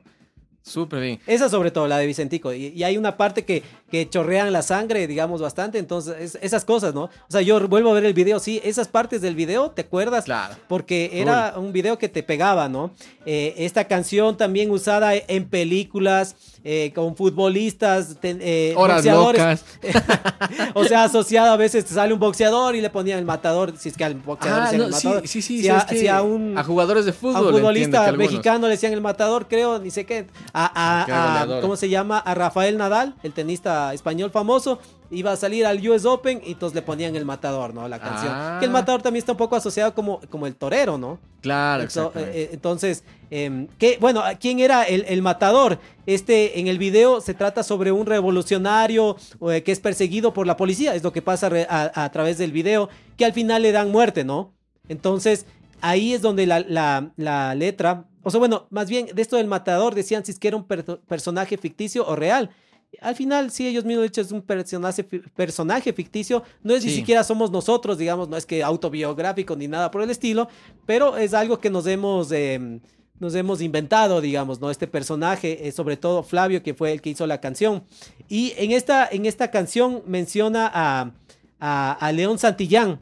Súper 0.69 1.01
bien. 1.01 1.21
Esa 1.27 1.49
sobre 1.49 1.71
todo, 1.71 1.87
la 1.89 1.99
de 1.99 2.07
Vicentico. 2.07 2.53
Y, 2.53 2.67
y 2.69 2.85
hay 2.85 2.97
una 2.97 3.17
parte 3.17 3.45
que, 3.45 3.63
que 3.91 4.09
chorrean 4.09 4.53
la 4.53 4.63
sangre, 4.63 5.07
digamos, 5.07 5.41
bastante. 5.41 5.79
Entonces, 5.79 6.15
es- 6.21 6.39
esas 6.43 6.65
cosas, 6.65 6.95
¿no? 6.95 7.05
O 7.05 7.11
sea, 7.29 7.41
yo 7.41 7.67
vuelvo 7.69 7.91
a 7.91 7.95
ver 7.95 8.05
el 8.05 8.15
video, 8.15 8.39
sí, 8.41 8.61
esas 8.65 8.89
partes 8.89 9.21
del 9.23 9.35
video, 9.35 9.71
¿te 9.71 9.83
acuerdas? 9.83 10.25
Claro. 10.27 10.55
Porque 10.69 11.11
era 11.15 11.55
un 11.57 11.73
video 11.73 11.99
que 11.99 12.09
te 12.09 12.23
pegaba, 12.23 12.69
¿no? 12.69 12.91
Eh, 13.27 13.55
esta 13.59 13.85
canción 13.85 14.37
también 14.37 14.71
usada 14.71 15.15
en 15.15 15.49
películas, 15.49 16.35
eh, 16.65 16.93
con 16.95 17.17
futbolistas, 17.17 18.17
eh, 18.23 18.75
Horas 18.77 18.97
boxeadores. 18.97 19.41
locas. 19.41 19.65
o 20.75 20.85
sea, 20.85 21.05
asociado 21.05 21.53
a 21.53 21.57
veces 21.57 21.85
te 21.85 21.95
sale 21.95 22.13
un 22.13 22.19
boxeador 22.21 22.75
y 22.77 22.81
le 22.81 22.91
ponían 22.91 23.19
el 23.19 23.25
matador, 23.25 23.75
si 23.79 23.89
es 23.89 23.97
que 23.97 24.05
al 24.05 24.15
boxeador 24.15 24.61
Ah, 24.63 24.65
le 24.65 24.79
decían 24.79 24.81
no, 24.81 24.87
el 24.87 24.91
matador. 24.93 25.23
sí, 25.29 25.43
sí, 25.43 25.57
Si 25.59 25.63
sí, 25.65 25.69
a, 25.69 25.79
es 25.79 25.85
que 25.85 25.97
si 25.99 26.09
a 26.09 26.23
un, 26.23 26.57
a 26.57 26.65
jugadores 26.65 27.05
de 27.05 27.11
a 27.11 27.15
fútbol. 27.15 27.33
un 27.35 27.47
entiende 27.47 27.59
futbolista 27.61 28.13
mexicano 28.13 28.67
le 28.67 28.73
decían 28.73 28.93
el 28.93 29.01
matador, 29.01 29.47
creo, 29.49 29.79
ni 29.79 29.91
sé 29.91 30.05
qué. 30.05 30.27
A, 30.53 30.58
a- 30.67 31.05
Que 31.05 31.11
era 31.13 31.25
a- 31.25 31.27
goleador. 31.29 31.61
¿Cómo 31.63 31.77
se 31.77 31.89
llama? 31.89 32.19
A 32.19 32.35
Rafael 32.35 32.77
Nadal, 32.77 33.15
el 33.23 33.33
tenista 33.33 33.93
español 33.95 34.31
famoso. 34.31 34.79
Iba 35.11 35.33
a 35.33 35.37
salir 35.37 35.65
al 35.65 35.79
US 35.89 36.05
Open 36.05 36.43
y 36.45 36.53
entonces 36.53 36.75
le 36.75 36.83
ponían 36.83 37.17
el 37.17 37.25
matador, 37.25 37.73
¿no? 37.73 37.89
La 37.89 37.99
canción. 37.99 38.31
Ah. 38.35 38.57
Que 38.61 38.67
el 38.67 38.71
matador 38.71 39.01
también 39.01 39.21
está 39.23 39.33
un 39.33 39.39
poco 39.39 39.57
asociado 39.57 39.95
como, 39.95 40.21
como 40.29 40.47
el 40.47 40.55
torero, 40.55 40.99
¿no? 40.99 41.19
Claro, 41.41 41.83
Ento- 41.83 41.87
exactamente. 41.87 42.43
eh, 42.43 42.51
entonces, 42.53 43.05
em, 43.31 43.69
¿qué- 43.79 43.97
bueno, 44.01 44.23
¿quién 44.39 44.61
era 44.61 44.83
el, 44.83 45.07
el 45.09 45.23
matador? 45.23 45.79
Este, 46.05 46.61
en 46.61 46.67
el 46.69 46.77
video 46.79 47.23
se 47.23 47.33
trata 47.33 47.63
sobre 47.63 47.91
un 47.91 48.05
revolucionario 48.05 49.17
eh, 49.51 49.63
que 49.63 49.73
es 49.73 49.81
perseguido 49.81 50.33
por 50.35 50.47
la 50.47 50.57
policía, 50.57 50.95
es 50.95 51.03
lo 51.03 51.13
que 51.13 51.23
pasa 51.23 51.51
a, 51.71 52.05
a 52.05 52.11
través 52.11 52.37
del 52.39 52.53
video, 52.53 52.89
que 53.17 53.25
al 53.25 53.33
final 53.33 53.63
le 53.63 53.73
dan 53.73 53.91
muerte, 53.91 54.25
¿no? 54.25 54.53
Entonces, 54.89 55.47
ahí 55.81 56.13
es 56.13 56.23
donde 56.23 56.47
la, 56.47 56.61
la- 56.61 57.13
la 57.17 57.55
letra, 57.55 58.05
o 58.23 58.31
sea, 58.31 58.39
bueno, 58.39 58.67
más 58.71 58.89
bien 58.89 59.07
de 59.15 59.23
esto 59.23 59.37
del 59.37 59.47
matador 59.47 59.95
decían 59.95 60.25
si 60.25 60.33
es 60.33 60.39
que 60.39 60.49
era 60.49 60.57
un 60.57 60.65
per- 60.65 60.85
personaje 60.85 61.57
ficticio 61.57 62.07
o 62.07 62.17
real. 62.17 62.51
Al 63.03 63.15
final, 63.15 63.51
sí, 63.51 63.67
ellos 63.67 63.85
mismos 63.85 64.03
han 64.05 64.09
dicho 64.09 64.21
es 64.23 64.33
un 64.33 64.41
personaje, 64.43 65.05
fi- 65.05 65.19
personaje 65.37 65.93
ficticio, 65.93 66.43
no 66.63 66.75
es 66.75 66.83
ni 66.85 66.91
siquiera 66.91 67.23
somos 67.23 67.51
nosotros, 67.51 67.99
digamos, 67.99 68.29
no 68.31 68.37
es 68.37 68.47
que 68.47 68.63
autobiográfico 68.65 69.55
ni 69.57 69.69
nada 69.69 69.91
por 69.91 70.03
el 70.03 70.09
estilo, 70.11 70.49
pero 70.87 71.17
es 71.19 71.35
algo 71.35 71.59
que 71.61 71.69
nos 71.69 71.87
hemos, 71.87 72.33
eh, 72.33 72.81
nos 73.21 73.35
hemos 73.35 73.61
inventado, 73.61 74.21
digamos, 74.23 74.59
¿no? 74.61 74.71
Este 74.71 74.87
personaje, 74.87 75.69
eh, 75.69 75.73
sobre 75.73 75.99
todo 75.99 76.23
Flavio, 76.23 76.63
que 76.63 76.73
fue 76.73 76.93
el 76.93 77.03
que 77.03 77.11
hizo 77.11 77.27
la 77.27 77.41
canción. 77.43 77.85
Y 78.27 78.55
en 78.57 78.71
esta, 78.73 79.07
en 79.11 79.27
esta 79.27 79.51
canción 79.51 80.03
menciona 80.07 80.71
a, 80.73 81.13
a, 81.61 81.93
a 81.93 82.13
León 82.13 82.39
Santillán 82.39 83.01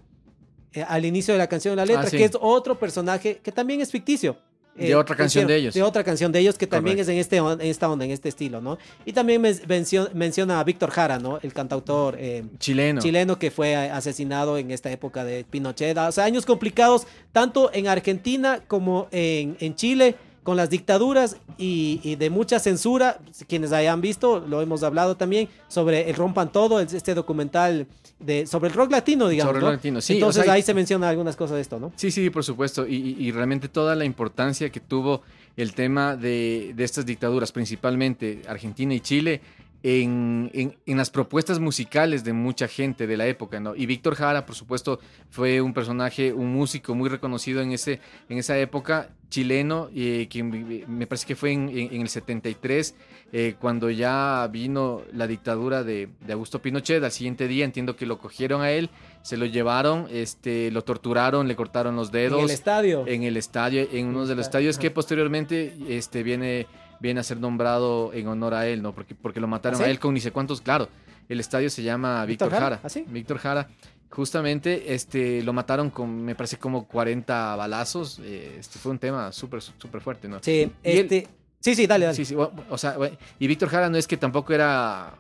eh, 0.73 0.82
al 0.88 1.04
inicio 1.04 1.32
de 1.35 1.38
la 1.38 1.46
canción 1.46 1.73
de 1.73 1.76
la 1.76 1.87
letra, 1.87 2.02
Ah, 2.06 2.11
sí. 2.11 2.16
que 2.16 2.25
es 2.25 2.32
otro 2.40 2.76
personaje 2.78 3.38
que 3.42 3.52
también 3.52 3.80
es 3.80 3.92
ficticio. 3.92 4.37
De 4.76 4.95
otra 4.95 5.16
canción 5.16 5.45
hicieron- 5.45 5.49
de 5.49 5.56
ellos. 5.56 5.75
De 5.75 5.83
otra 5.83 6.04
canción 6.04 6.33
de 6.33 6.38
ellos 6.40 6.56
que 6.59 6.66
también 6.66 6.97
Correcto. 6.97 7.11
es 7.12 7.14
en, 7.14 7.21
este, 7.21 7.37
en 7.64 7.71
esta 7.71 7.90
onda, 7.90 8.04
en 8.04 8.11
este 8.11 8.28
estilo, 8.28 8.61
¿no? 8.61 8.78
Y 9.04 9.12
también 9.12 9.40
men- 9.40 9.59
mencio- 9.66 10.11
menciona 10.14 10.61
a 10.61 10.64
Víctor 10.64 10.90
Jara, 10.90 11.18
¿no? 11.18 11.38
El 11.42 11.52
cantautor 11.52 12.16
eh, 12.18 12.45
Chileno. 12.59 13.00
chileno 13.00 13.38
que 13.38 13.50
fue 13.50 13.73
eh, 13.73 13.90
asesinado 13.90 14.59
en 14.59 14.71
esta 14.71 14.90
época 14.90 15.25
de 15.25 15.45
Pinochet. 15.49 15.97
O 15.97 16.12
sea, 16.12 16.25
años 16.25 16.45
complicados 16.47 17.06
tanto 17.33 17.71
en 17.73 17.88
Argentina 17.88 18.61
como 18.68 19.09
en, 19.12 19.56
en 19.61 19.75
Chile 19.75 20.14
con 20.47 20.57
las 20.57 20.71
dictaduras 20.71 21.37
y, 21.59 22.00
y 22.03 22.15
de 22.17 22.31
mucha 22.31 22.59
censura. 22.61 23.19
Quienes 23.49 23.73
hayan 23.73 24.00
visto, 24.00 24.41
lo 24.41 24.62
hemos 24.62 24.83
hablado 24.85 25.17
también 25.17 25.49
sobre 25.69 26.09
el 26.09 26.15
Rompan 26.17 26.50
Todo, 26.53 26.81
este 26.81 27.15
documental 27.15 27.87
de, 28.21 28.47
sobre 28.47 28.69
el 28.71 28.75
rock 28.75 28.93
latino, 28.93 29.29
digamos. 29.29 29.49
Sobre 29.50 29.59
el 29.59 29.65
¿no? 29.65 29.71
rock 29.73 29.76
latino, 29.79 30.00
sí, 30.00 30.12
o 30.12 30.17
Entonces 30.17 30.45
sea, 30.45 30.53
ahí 30.55 30.62
se 30.62 30.73
menciona 30.73 31.09
algunas 31.09 31.35
cosas 31.37 31.57
de 31.57 31.62
esto, 31.62 31.79
¿no? 31.81 31.93
Sí, 31.97 32.11
sí, 32.11 32.31
por 32.31 32.45
supuesto. 32.45 32.87
Y, 32.87 32.95
y- 32.95 33.26
y 33.26 33.33
realmente 33.33 33.69
toda 33.69 33.95
la 33.97 34.05
importancia 34.05 34.71
que 34.71 34.79
tuvo 34.81 35.23
el 35.57 35.75
tema 35.75 36.17
de, 36.17 36.73
de 36.76 36.85
estas 36.85 37.05
dictaduras, 37.05 37.50
principalmente 37.50 38.43
Argentina 38.49 38.95
y 38.95 39.00
Chile, 39.00 39.41
en, 39.83 40.50
en- 40.54 40.76
en 40.87 40.97
las 40.97 41.11
propuestas 41.11 41.59
musicales 41.61 42.25
de 42.25 42.33
mucha 42.33 42.66
gente 42.68 43.06
de 43.06 43.16
la 43.16 43.26
época, 43.26 43.61
¿no? 43.61 43.76
Y 43.76 43.87
Víctor 43.87 44.14
Jara, 44.16 44.45
por 44.47 44.54
supuesto, 44.56 44.99
fue 45.30 45.61
un 45.61 45.73
personaje, 45.75 46.33
un 46.33 46.52
músico 46.52 46.95
muy 46.95 47.09
reconocido 47.09 47.61
en, 47.61 47.73
ese, 47.73 48.00
en 48.28 48.38
esa 48.38 48.59
época, 48.59 49.11
chileno, 49.28 49.88
eh, 49.95 50.26
que 50.30 50.42
me 50.42 51.06
parece 51.06 51.26
que 51.26 51.37
fue 51.37 51.52
en, 51.52 51.68
en- 51.68 52.00
el 52.00 52.09
73, 52.09 52.95
eh, 53.33 53.54
cuando 53.61 53.90
ya 53.90 54.49
vino 54.52 55.02
la 55.12 55.26
dictadura 55.26 55.83
de, 55.85 56.09
de 56.21 56.33
Augusto 56.33 56.62
Pinochet. 56.62 57.02
Al 57.02 57.11
siguiente 57.12 57.49
día 57.49 57.64
entiendo 57.64 57.97
que 57.97 58.06
lo 58.06 58.18
cogieron 58.18 58.62
a 58.62 58.71
él, 58.71 58.88
se 59.23 59.37
lo 59.37 59.47
llevaron, 59.47 60.06
este, 60.11 60.71
lo 60.71 60.83
torturaron, 60.85 61.49
le 61.49 61.56
cortaron 61.56 61.97
los 61.97 62.12
dedos 62.12 62.38
En 62.38 62.45
el 62.45 62.50
estadio. 62.50 63.04
en 63.06 63.23
el 63.25 63.37
estadio, 63.37 63.87
en 63.92 64.06
uno 64.06 64.26
de 64.26 64.37
los 64.37 64.47
estadio, 64.47 64.71
estadios 64.71 64.78
que 64.78 64.90
posteriormente 64.92 65.75
este, 65.88 66.23
viene, 66.23 66.66
viene 67.00 67.21
a 67.21 67.23
ser 67.23 67.38
nombrado 67.38 68.12
en 68.12 68.26
honor 68.29 68.55
a 68.55 68.67
él, 68.67 68.83
¿no? 68.83 68.93
Porque, 68.95 69.15
porque 69.15 69.41
lo 69.41 69.47
mataron 69.49 69.81
¿Ah, 69.81 69.85
sí? 69.85 69.88
a 69.88 69.91
él 69.91 69.99
con 69.99 70.15
ni 70.15 70.21
sé 70.21 70.31
cuántos, 70.33 70.61
claro. 70.61 70.88
El 71.29 71.41
estadio 71.41 71.69
se 71.71 71.83
llama 71.83 72.25
¿Víctor 72.25 72.50
Jara? 72.50 72.79
Jara. 72.79 72.81
¿Ah? 72.85 73.00
Víctor 73.09 73.38
Jara. 73.38 73.69
Justamente 74.11 74.95
este, 74.95 75.43
lo 75.43 75.53
mataron 75.53 75.91
con, 75.91 76.25
me 76.25 76.35
parece, 76.35 76.59
como 76.59 76.87
40 76.87 77.57
balazos. 77.57 78.21
eh, 78.23 78.57
Este 78.59 78.79
fue 78.79 78.93
un 78.93 78.99
tema 78.99 79.33
súper, 79.33 79.61
súper 79.61 80.00
fuerte, 80.00 80.29
¿no? 80.29 80.38
Sí, 80.43 80.71
Y 80.83 80.91
él- 80.91 80.99
este... 81.00 81.29
Sí, 81.61 81.75
sí, 81.75 81.87
dale, 81.88 82.05
dale. 82.07 82.15
Sí, 82.17 82.25
sí, 82.25 82.35
o, 82.37 82.53
o 82.71 82.79
sea, 82.79 82.97
y 83.41 83.47
Víctor 83.49 83.69
Jara 83.69 83.88
no 83.91 83.97
es 83.97 84.07
que 84.07 84.17
tampoco 84.17 84.53
era 84.53 85.15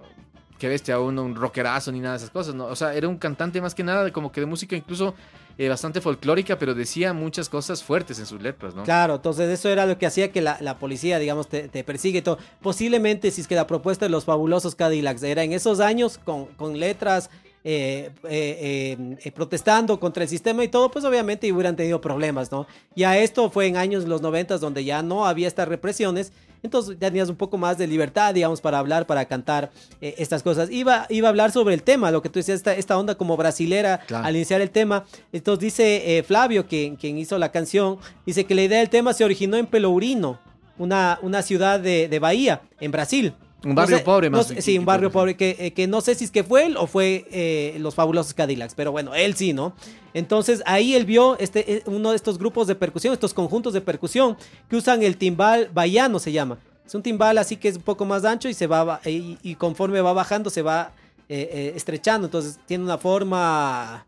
que 0.58 0.68
bestia 0.68 1.00
uno, 1.00 1.24
un 1.24 1.34
rockerazo 1.34 1.90
ni 1.90 1.98
nada 1.98 2.12
de 2.12 2.18
esas 2.18 2.30
cosas, 2.30 2.54
¿no? 2.54 2.66
O 2.66 2.76
sea, 2.76 2.94
era 2.94 3.08
un 3.08 3.16
cantante 3.18 3.60
más 3.60 3.74
que 3.74 3.82
nada, 3.82 4.04
de- 4.04 4.12
como 4.12 4.30
que 4.30 4.40
de 4.40 4.46
música 4.46 4.76
incluso 4.76 5.14
eh, 5.58 5.68
bastante 5.68 6.00
folclórica, 6.00 6.58
pero 6.58 6.74
decía 6.74 7.12
muchas 7.12 7.48
cosas 7.48 7.82
fuertes 7.82 8.18
en 8.18 8.26
sus 8.26 8.42
letras, 8.42 8.74
¿no? 8.74 8.82
Claro, 8.84 9.16
entonces 9.16 9.48
eso 9.48 9.68
era 9.68 9.86
lo 9.86 9.96
que 9.96 10.06
hacía 10.06 10.30
que 10.30 10.42
la, 10.42 10.78
policía, 10.78 11.18
digamos, 11.18 11.48
te, 11.48 11.68
persigue 11.84 12.22
todo. 12.22 12.38
Posiblemente, 12.60 13.30
si 13.30 13.40
es 13.40 13.48
que 13.48 13.54
la 13.54 13.66
propuesta 13.66 14.04
de 14.04 14.10
los 14.10 14.24
fabulosos 14.24 14.74
Cadillacs 14.74 15.22
era 15.22 15.42
en 15.44 15.52
esos 15.52 15.80
años 15.80 16.18
con, 16.18 16.46
con 16.46 16.78
letras 16.78 17.30
eh, 17.68 18.12
eh, 18.22 19.32
protestando 19.34 19.98
contra 19.98 20.22
el 20.22 20.28
sistema 20.28 20.62
y 20.62 20.68
todo, 20.68 20.88
pues 20.88 21.04
obviamente 21.04 21.52
hubieran 21.52 21.74
tenido 21.74 22.00
problemas, 22.00 22.52
¿no? 22.52 22.68
Ya 22.94 23.18
esto 23.18 23.50
fue 23.50 23.66
en 23.66 23.76
años 23.76 24.04
los 24.04 24.22
noventas 24.22 24.60
donde 24.60 24.84
ya 24.84 25.02
no 25.02 25.26
había 25.26 25.48
estas 25.48 25.66
represiones, 25.66 26.32
entonces 26.62 26.96
ya 27.00 27.08
tenías 27.08 27.28
un 27.28 27.36
poco 27.36 27.56
más 27.58 27.78
de 27.78 27.86
libertad, 27.86 28.34
digamos, 28.34 28.60
para 28.60 28.78
hablar, 28.78 29.06
para 29.06 29.24
cantar 29.24 29.70
eh, 30.00 30.14
estas 30.18 30.42
cosas. 30.42 30.70
Iba, 30.70 31.06
iba 31.10 31.28
a 31.28 31.30
hablar 31.30 31.52
sobre 31.52 31.74
el 31.74 31.82
tema, 31.82 32.10
lo 32.10 32.22
que 32.22 32.28
tú 32.28 32.38
decías, 32.38 32.56
esta, 32.56 32.74
esta 32.74 32.98
onda 32.98 33.14
como 33.14 33.36
brasilera 33.36 34.00
Claro. 34.06 34.24
al 34.26 34.36
iniciar 34.36 34.60
el 34.60 34.70
tema. 34.70 35.04
Entonces 35.32 35.60
dice 35.60 36.18
eh, 36.18 36.22
Flavio, 36.22 36.66
quien, 36.66 36.96
quien 36.96 37.18
hizo 37.18 37.38
la 37.38 37.50
canción, 37.52 37.98
dice 38.24 38.44
que 38.44 38.54
la 38.54 38.62
idea 38.62 38.78
del 38.78 38.90
tema 38.90 39.12
se 39.12 39.24
originó 39.24 39.56
en 39.56 39.66
Pelourinho, 39.66 40.38
una, 40.78 41.18
una 41.22 41.42
ciudad 41.42 41.80
de, 41.80 42.08
de 42.08 42.18
Bahía, 42.18 42.62
en 42.80 42.90
Brasil. 42.90 43.32
Un 43.64 43.74
barrio 43.74 43.96
No 43.96 43.98
sé- 43.98 44.04
pobre 44.04 44.30
no 44.30 44.36
más 44.38 44.46
sé- 44.46 44.54
bien, 44.54 44.62
sí, 44.62 44.78
un 44.78 44.84
barrio 44.84 45.10
pobre 45.10 45.36
que, 45.36 45.56
eh, 45.58 45.72
que 45.72 45.86
no 45.86 46.00
sé 46.00 46.14
si 46.14 46.24
es 46.24 46.30
que 46.30 46.44
fue 46.44 46.66
él 46.66 46.76
o 46.76 46.86
fue 46.86 47.26
eh, 47.30 47.76
los 47.80 47.94
fabulosos 47.94 48.34
Cadillacs, 48.34 48.74
pero 48.74 48.92
bueno, 48.92 49.14
él 49.14 49.34
sí, 49.34 49.52
¿no? 49.52 49.74
Entonces 50.14 50.62
ahí 50.66 50.94
él 50.94 51.04
vio 51.04 51.36
este, 51.38 51.72
eh, 51.76 51.82
uno 51.86 52.10
de 52.10 52.16
estos 52.16 52.38
grupos 52.38 52.66
de 52.66 52.74
percusión, 52.74 53.12
estos 53.12 53.34
conjuntos 53.34 53.72
de 53.72 53.80
percusión 53.80 54.36
que 54.68 54.76
usan 54.76 55.02
el 55.02 55.16
timbal 55.16 55.70
baiano, 55.72 56.18
se 56.18 56.32
llama. 56.32 56.58
Es 56.86 56.94
un 56.94 57.02
timbal 57.02 57.38
así 57.38 57.56
que 57.56 57.68
es 57.68 57.76
un 57.76 57.82
poco 57.82 58.04
más 58.04 58.24
ancho 58.24 58.48
y 58.48 58.54
se 58.54 58.66
va 58.68 59.00
y, 59.04 59.38
y 59.42 59.54
conforme 59.56 60.00
va 60.00 60.12
bajando 60.12 60.50
se 60.50 60.62
va 60.62 60.92
eh, 61.28 61.48
eh, 61.52 61.72
estrechando, 61.74 62.26
entonces 62.28 62.60
tiene 62.66 62.84
una 62.84 62.98
forma 62.98 64.06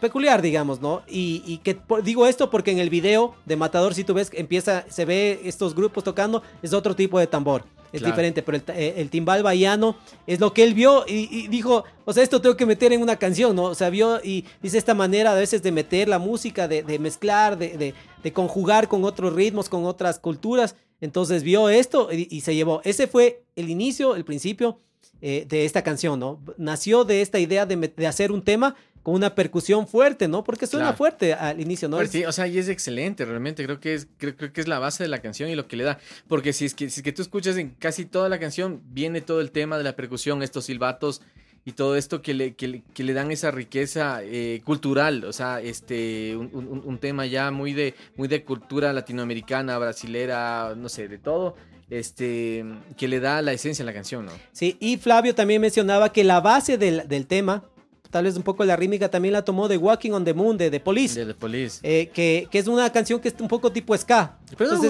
peculiar, 0.00 0.40
digamos, 0.42 0.80
¿no? 0.80 1.02
Y, 1.08 1.42
y 1.46 1.58
que 1.58 1.74
por- 1.74 2.02
digo 2.02 2.26
esto 2.26 2.48
porque 2.50 2.70
en 2.70 2.78
el 2.78 2.90
video 2.90 3.34
de 3.44 3.56
Matador, 3.56 3.92
si 3.94 4.04
tú 4.04 4.14
ves, 4.14 4.30
empieza, 4.34 4.84
se 4.88 5.04
ve 5.04 5.40
estos 5.44 5.74
grupos 5.74 6.04
tocando, 6.04 6.42
es 6.62 6.72
otro 6.72 6.94
tipo 6.94 7.18
de 7.18 7.26
tambor. 7.26 7.64
Es 7.92 8.00
Claro. 8.00 8.12
diferente, 8.14 8.42
pero 8.42 8.56
el, 8.58 8.64
eh, 8.76 8.94
el 8.98 9.10
timbal 9.10 9.42
baiano 9.42 9.96
es 10.26 10.38
lo 10.40 10.52
que 10.52 10.62
él 10.62 10.74
vio 10.74 11.04
y, 11.08 11.28
y 11.30 11.48
dijo, 11.48 11.84
o 12.04 12.12
sea, 12.12 12.22
esto 12.22 12.40
tengo 12.40 12.56
que 12.56 12.66
meter 12.66 12.92
en 12.92 13.02
una 13.02 13.16
canción, 13.16 13.56
¿no? 13.56 13.64
O 13.64 13.74
sea, 13.74 13.90
vio 13.90 14.20
y 14.22 14.44
dice 14.62 14.78
esta 14.78 14.94
manera 14.94 15.32
a 15.32 15.34
veces 15.34 15.62
de 15.62 15.72
meter 15.72 16.08
la 16.08 16.18
música, 16.20 16.68
de, 16.68 16.82
de 16.82 16.98
mezclar, 16.98 17.58
de, 17.58 17.76
de- 17.76 17.94
de 18.22 18.32
conjugar 18.32 18.86
con 18.86 19.04
otros 19.04 19.32
ritmos, 19.34 19.68
con 19.68 19.84
otras 19.86 20.18
culturas. 20.18 20.76
Entonces 21.00 21.42
vio 21.42 21.68
esto 21.70 22.10
y, 22.12 22.28
y 22.30 22.42
se 22.42 22.54
llevó. 22.54 22.80
Ese 22.84 23.06
fue 23.06 23.42
el 23.56 23.70
inicio, 23.70 24.14
el 24.14 24.24
principio 24.26 24.78
eh, 25.22 25.46
de 25.48 25.64
esta 25.64 25.82
canción, 25.82 26.20
¿no? 26.20 26.38
Nació 26.58 27.04
de 27.04 27.22
esta 27.22 27.38
idea 27.38 27.64
de, 27.66 27.76
de 27.76 28.06
hacer 28.06 28.30
un 28.30 28.42
tema 28.42 28.76
con 29.02 29.14
una 29.14 29.34
percusión 29.34 29.86
fuerte, 29.88 30.28
¿no? 30.28 30.44
Porque 30.44 30.66
suena 30.66 30.86
Claro. 30.86 30.96
fuerte 30.98 31.32
al 31.34 31.60
inicio, 31.60 31.88
¿no? 31.88 32.04
Sí, 32.06 32.24
o 32.24 32.32
sea, 32.32 32.46
y 32.46 32.58
es 32.58 32.68
excelente, 32.68 33.24
realmente 33.24 33.64
creo 33.64 33.80
que 33.80 33.94
es 33.94 34.08
creo, 34.18 34.36
creo 34.36 34.52
que 34.52 34.60
es 34.60 34.68
la 34.68 34.78
base 34.78 35.02
de 35.04 35.08
la 35.08 35.20
canción 35.20 35.48
y 35.48 35.54
lo 35.54 35.66
que 35.68 35.76
le 35.76 35.84
da, 35.84 35.98
porque 36.28 36.52
si 36.52 36.66
es 36.66 36.74
que 36.74 36.90
si 36.90 37.00
es 37.00 37.04
que 37.04 37.12
tú 37.12 37.22
escuchas 37.22 37.56
en 37.56 37.70
casi 37.70 38.04
toda 38.04 38.28
la 38.28 38.38
canción 38.38 38.82
viene 38.90 39.20
todo 39.22 39.40
el 39.40 39.50
tema 39.52 39.78
de 39.78 39.84
la 39.84 39.96
percusión, 39.96 40.42
estos 40.42 40.66
silbatos 40.66 41.22
y 41.64 41.72
todo 41.72 41.94
esto 41.96 42.22
que 42.22 42.32
le, 42.34 42.54
que 42.54 42.68
le, 42.68 42.82
que 42.94 43.04
le 43.04 43.12
dan 43.12 43.30
esa 43.30 43.50
riqueza 43.50 44.20
eh, 44.22 44.62
cultural, 44.64 45.24
o 45.24 45.32
sea, 45.32 45.60
este 45.60 46.34
un, 46.36 46.50
un- 46.54 46.82
un 46.84 46.98
tema 46.98 47.26
ya 47.26 47.50
muy 47.50 47.72
de 47.74 47.94
muy 48.16 48.28
de 48.28 48.44
cultura 48.44 48.92
latinoamericana, 48.92 49.76
brasilera, 49.78 50.74
no 50.76 50.88
sé, 50.88 51.06
de 51.08 51.18
todo, 51.18 51.56
este 51.90 52.64
que 52.96 53.08
le 53.08 53.20
da 53.20 53.42
la 53.42 53.52
esencia 53.52 53.82
a 53.82 53.86
la 53.86 53.92
canción, 53.92 54.26
¿no? 54.26 54.32
Sí, 54.52 54.76
y 54.80 54.96
Flavio 54.96 55.34
también 55.34 55.60
mencionaba 55.60 56.12
que 56.12 56.24
la 56.24 56.40
base 56.40 56.78
del, 56.78 57.06
del 57.08 57.26
tema, 57.26 57.64
tal 58.10 58.24
vez 58.24 58.36
un 58.36 58.42
poco 58.42 58.64
la 58.64 58.76
rítmica, 58.76 59.08
también 59.08 59.32
la 59.32 59.42
tomó 59.42 59.68
de 59.68 59.76
Walking 59.76 60.10
on 60.10 60.24
the 60.24 60.34
Moon 60.34 60.56
de 60.58 60.70
The 60.70 60.80
Police. 60.80 61.18
De 61.20 61.26
The 61.26 61.34
Police. 61.38 61.78
eh, 61.82 62.10
que, 62.12 62.48
que 62.50 62.58
es 62.58 62.66
una 62.66 62.90
canción 62.90 63.20
que 63.20 63.28
es 63.28 63.34
un 63.40 63.48
poco 63.48 63.70
tipo 63.72 63.96
ska. 63.96 64.36
Pero 64.56 64.74
no, 64.74 64.82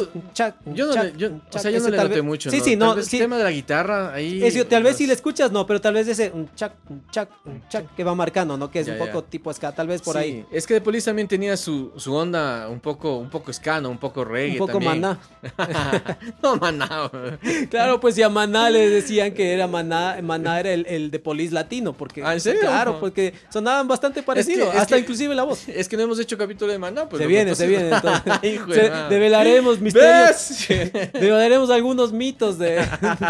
Yo 0.74 0.86
no, 0.86 1.02
le, 1.02 1.12
yo, 1.16 1.28
o 1.52 1.58
sea, 1.58 1.70
yo 1.70 1.80
no 1.80 1.88
le 1.90 1.96
noté 1.96 2.08
vez- 2.14 2.22
mucho, 2.24 2.50
Sí, 2.50 2.58
¿no? 2.58 2.64
sí, 2.64 2.76
no, 2.76 2.94
vez 2.94 3.06
sí. 3.06 3.16
el 3.16 3.22
tema 3.22 3.36
de 3.38 3.44
la 3.44 3.50
guitarra 3.50 4.12
ahí. 4.14 4.42
Eso, 4.42 4.64
tal 4.66 4.82
vez 4.82 4.96
si 4.96 5.04
no 5.04 5.08
le 5.08 5.14
escuchas, 5.14 5.52
no, 5.52 5.66
pero 5.66 5.80
tal 5.80 5.94
vez 5.94 6.08
ese 6.08 6.30
un 6.34 6.48
chac, 6.54 6.72
un 6.88 7.02
chac, 7.10 7.28
un 7.44 7.62
chac 7.68 7.94
que 7.94 8.04
va 8.04 8.14
marcando, 8.14 8.56
¿no? 8.56 8.70
Que 8.70 8.80
es 8.80 8.86
Ya, 8.86 8.92
un 8.94 8.98
ya. 8.98 9.04
poco 9.06 9.24
tipo 9.24 9.52
ska, 9.52 9.72
tal 9.72 9.86
vez 9.88 10.02
por 10.02 10.14
Sí, 10.16 10.22
ahí. 10.22 10.46
Es 10.50 10.66
que 10.66 10.74
The 10.74 10.80
Police 10.80 11.06
también 11.06 11.28
tenía 11.28 11.56
su, 11.56 11.92
su 11.96 12.14
onda 12.14 12.68
un 12.68 12.80
poco, 12.80 13.16
un 13.18 13.30
poco 13.30 13.50
escano, 13.50 13.88
un 13.90 13.98
poco 13.98 14.24
reggae. 14.24 14.52
Un 14.52 14.58
poco 14.58 14.72
también. 14.78 15.00
maná. 15.00 15.18
no, 16.42 16.56
maná. 16.56 17.10
Claro, 17.70 18.00
pues 18.00 18.14
si 18.14 18.22
a 18.22 18.28
Maná 18.28 18.70
le 18.70 18.88
decían 18.90 19.32
que 19.32 19.52
era 19.52 19.66
Maná, 19.66 20.18
Maná 20.22 20.60
era 20.60 20.72
el, 20.72 20.86
el 20.86 21.10
de 21.10 21.18
Police 21.18 21.52
latino, 21.54 21.92
porque 21.92 22.22
¿Ah, 22.24 22.32
en 22.34 22.40
serio? 22.40 22.60
claro, 22.62 22.98
porque 23.00 23.32
sonaban 23.50 23.86
bastante 23.88 24.22
parecidos, 24.22 24.74
es 24.74 24.80
hasta 24.80 24.96
que- 24.96 25.02
inclusive 25.02 25.34
la 25.34 25.42
voz. 25.44 25.68
Es 25.68 25.88
que 25.88 25.96
no 25.96 26.02
hemos 26.04 26.18
hecho 26.18 26.36
capítulo 26.38 26.72
de 26.72 26.78
maná. 26.78 27.08
Pues, 27.08 27.20
se 27.22 27.26
viene, 27.26 27.54
se 27.54 27.66
viene. 27.66 27.90
entonces- 27.90 28.22
entonces. 28.24 28.50
Hijo 28.54 28.66
de 28.66 28.74
Se- 28.74 28.90
madre. 28.90 29.08
Develaremos 29.50 29.80
misterios, 29.80 30.66
¿Ves? 30.68 31.12
develaremos 31.12 31.70
algunos 31.70 32.12
mitos 32.12 32.58
de, 32.58 32.84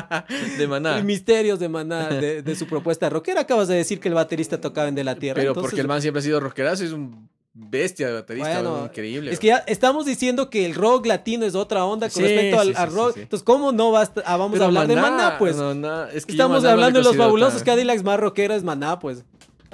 de 0.59 0.67
maná. 0.69 1.03
misterios 1.03 1.59
de 1.59 1.69
Maná, 1.69 2.09
de, 2.09 2.43
de 2.43 2.57
su 2.57 2.67
propuesta 2.67 3.09
rockera. 3.09 3.43
Acabas 3.43 3.69
de 3.69 3.77
decir 3.77 4.01
que 4.01 4.09
el 4.09 4.15
baterista 4.15 4.61
tocaba 4.61 4.89
en 4.89 4.95
De 4.95 5.05
la 5.05 5.15
Tierra. 5.17 5.37
Pero 5.41 5.51
entonces- 5.51 5.71
porque 5.71 5.81
el 5.81 5.89
man 5.89 6.01
siempre 6.03 6.21
ha 6.21 6.23
sido 6.23 6.41
rockerazo, 6.41 6.85
es 6.85 6.93
un 6.93 7.29
bestia 7.53 8.07
de 8.07 8.13
baterista, 8.15 8.63
Bueno, 8.63 8.85
increíble. 8.87 9.33
Es 9.33 9.41
que 9.41 9.49
ya 9.49 9.59
estamos 9.67 10.07
diciendo 10.07 10.49
que 10.51 10.65
el 10.65 10.75
rock 10.75 11.07
latino 11.07 11.45
es 11.45 11.55
otra 11.55 11.85
onda 11.85 12.09
con 12.09 12.23
Sí, 12.23 12.29
respecto 12.29 12.61
al, 12.61 12.69
sí, 12.77 12.95
rock. 12.95 13.15
sí. 13.15 13.21
Entonces, 13.23 13.45
¿cómo 13.45 13.73
no 13.73 13.91
vas 13.91 14.13
a, 14.25 14.37
vamos 14.37 14.53
Pero 14.53 14.65
a 14.65 14.67
hablar 14.69 14.87
de 14.87 14.97
Maná? 14.97 15.37
Pues 15.39 15.57
no, 15.57 15.75
no, 15.75 16.05
es 16.07 16.25
que 16.27 16.33
estamos 16.33 16.59
Maná 16.63 16.71
no 16.71 16.77
le 16.77 16.85
hablando 16.85 16.99
de 17.01 17.05
los 17.05 17.17
fabulosos 17.17 17.63
Cadillacs 17.65 18.05
más 18.05 18.21
rockero 18.21 18.55
es 18.55 18.63
Maná, 18.63 18.99
pues. 18.99 19.25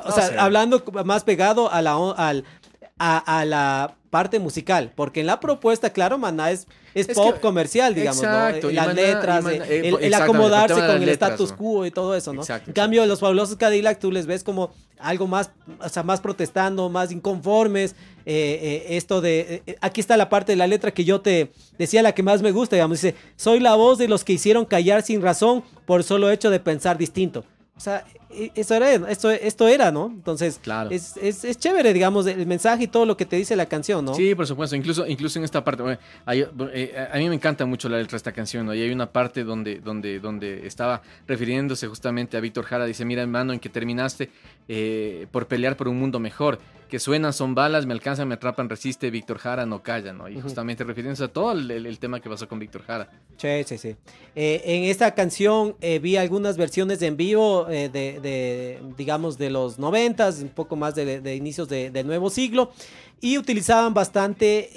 O 0.04 0.12
sea, 0.12 0.26
sé. 0.28 0.38
hablando 0.38 0.82
más 1.04 1.24
pegado 1.24 1.70
a 1.72 1.80
la, 1.82 1.94
al, 2.16 2.44
a, 2.98 3.40
a 3.40 3.44
la 3.44 3.94
parte 4.10 4.38
musical, 4.38 4.92
porque 4.94 5.20
en 5.20 5.26
la 5.26 5.40
propuesta, 5.40 5.90
claro, 5.90 6.16
Maná 6.16 6.50
es, 6.50 6.66
es, 6.94 7.10
Es 7.10 7.14
pop 7.14 7.34
que- 7.34 7.40
comercial, 7.40 7.94
digamos, 7.94 8.22
Exacto, 8.22 8.68
¿no? 8.68 8.70
y 8.70 8.74
Las 8.74 8.86
Maná- 8.86 8.94
letras, 9.02 9.44
Maná- 9.44 9.64
eh, 9.66 9.88
eh, 9.88 9.98
el, 10.00 10.14
acomodarse 10.14 10.74
con 10.74 10.90
el 10.92 11.00
letras, 11.06 11.32
status 11.32 11.50
¿no? 11.50 11.56
quo 11.58 11.84
y 11.86 11.90
todo 11.90 12.14
eso, 12.16 12.32
¿no? 12.32 12.40
Exacto, 12.40 12.70
en 12.70 12.74
cambio, 12.74 13.04
los 13.04 13.20
fabulosos 13.20 13.56
Cadillac 13.56 13.98
tú 13.98 14.10
les 14.10 14.24
ves 14.26 14.42
como 14.42 14.72
algo 14.98 15.26
más, 15.26 15.50
o 15.80 15.88
sea, 15.90 16.02
más 16.02 16.20
protestando, 16.22 16.88
más 16.88 17.12
inconformes. 17.12 17.94
eh, 18.28 18.58
eh, 18.90 18.96
esto 18.96 19.20
de, 19.20 19.62
eh, 19.66 19.76
aquí 19.82 20.00
está 20.00 20.16
la 20.16 20.28
parte 20.30 20.52
de 20.52 20.56
la 20.56 20.66
letra 20.66 20.90
que 20.92 21.04
yo 21.04 21.20
te 21.20 21.52
decía, 21.78 22.02
la 22.02 22.12
que 22.12 22.22
más 22.24 22.40
me 22.42 22.50
gusta, 22.52 22.74
digamos, 22.76 23.00
dice, 23.02 23.14
soy 23.36 23.60
la 23.60 23.74
voz 23.76 23.98
de 23.98 24.08
los 24.08 24.24
que 24.24 24.32
hicieron 24.32 24.64
callar 24.64 25.02
sin 25.02 25.20
razón 25.22 25.62
por 25.84 26.02
solo 26.02 26.30
hecho 26.30 26.50
de 26.50 26.58
pensar 26.58 26.96
distinto. 26.98 27.44
O 27.76 27.80
sea, 27.80 28.04
e- 28.30 28.50
eso 28.54 28.74
era, 28.74 28.90
esto, 29.10 29.30
esto 29.30 29.68
era, 29.68 29.92
¿no? 29.92 30.06
Entonces, 30.06 30.58
Claro. 30.62 30.88
es, 30.90 31.16
es, 31.18 31.44
es 31.44 31.58
chévere, 31.58 31.92
digamos, 31.92 32.26
el 32.26 32.46
mensaje 32.46 32.84
y 32.84 32.86
todo 32.86 33.04
lo 33.04 33.18
que 33.18 33.26
te 33.26 33.36
dice 33.36 33.54
la 33.54 33.66
canción, 33.66 34.02
¿no? 34.04 34.14
Sí, 34.14 34.34
por 34.34 34.46
supuesto. 34.46 34.74
Incluso, 34.76 35.06
incluso 35.06 35.38
en 35.38 35.44
esta 35.44 35.62
parte, 35.62 35.82
bueno, 35.82 35.98
hay- 36.24 36.46
eh, 36.72 37.08
a 37.12 37.18
mí 37.18 37.28
me 37.28 37.34
encanta 37.34 37.66
mucho 37.66 37.90
la 37.90 37.98
letra 37.98 38.12
de 38.12 38.16
esta 38.16 38.32
canción, 38.32 38.64
¿no? 38.64 38.74
Y 38.74 38.80
hay 38.80 38.90
una 38.90 39.10
parte 39.12 39.44
donde, 39.44 39.80
donde, 39.80 40.20
donde 40.20 40.66
estaba 40.66 41.02
refiriéndose 41.28 41.86
justamente 41.86 42.38
a 42.38 42.40
Víctor 42.40 42.64
Jara. 42.64 42.86
Dice, 42.86 43.04
mira, 43.04 43.20
hermano, 43.22 43.52
en 43.52 43.60
que 43.60 43.68
terminaste 43.68 44.30
eh, 44.68 45.26
por 45.30 45.46
pelear 45.46 45.76
por 45.76 45.88
un 45.88 45.98
mundo 45.98 46.18
mejor. 46.18 46.58
Que 46.88 47.00
suenan, 47.00 47.32
son 47.32 47.54
balas, 47.56 47.84
me 47.84 47.92
alcanzan, 47.94 48.28
me 48.28 48.34
atrapan, 48.34 48.68
resiste, 48.68 49.10
Víctor 49.10 49.38
Jara 49.38 49.66
no 49.66 49.82
calla, 49.82 50.12
¿no? 50.12 50.28
Y 50.28 50.40
justamente 50.40 50.84
refiriéndose 50.84 51.24
a 51.24 51.28
todo 51.28 51.50
el, 51.50 51.98
tema 51.98 52.20
que 52.20 52.30
pasó 52.30 52.46
con 52.48 52.60
Víctor 52.60 52.82
Jara. 52.84 53.10
Sí, 53.38 53.48
sí, 53.64 53.76
sí. 53.76 53.96
Eh, 54.36 54.62
en 54.64 54.84
esta 54.84 55.12
canción 55.14 55.74
eh, 55.80 55.98
vi 55.98 56.16
algunas 56.16 56.56
versiones 56.56 57.02
en 57.02 57.16
vivo 57.16 57.68
eh, 57.68 57.88
de, 57.88 58.20
de, 58.20 58.80
digamos, 58.96 59.36
de 59.36 59.50
los 59.50 59.80
noventas, 59.80 60.40
un 60.40 60.50
poco 60.50 60.76
más 60.76 60.94
de, 60.94 61.20
de 61.20 61.34
inicios 61.34 61.68
de- 61.68 61.90
del 61.90 62.06
nuevo 62.06 62.30
siglo, 62.30 62.70
y 63.20 63.36
utilizaban 63.36 63.92
bastante, 63.92 64.70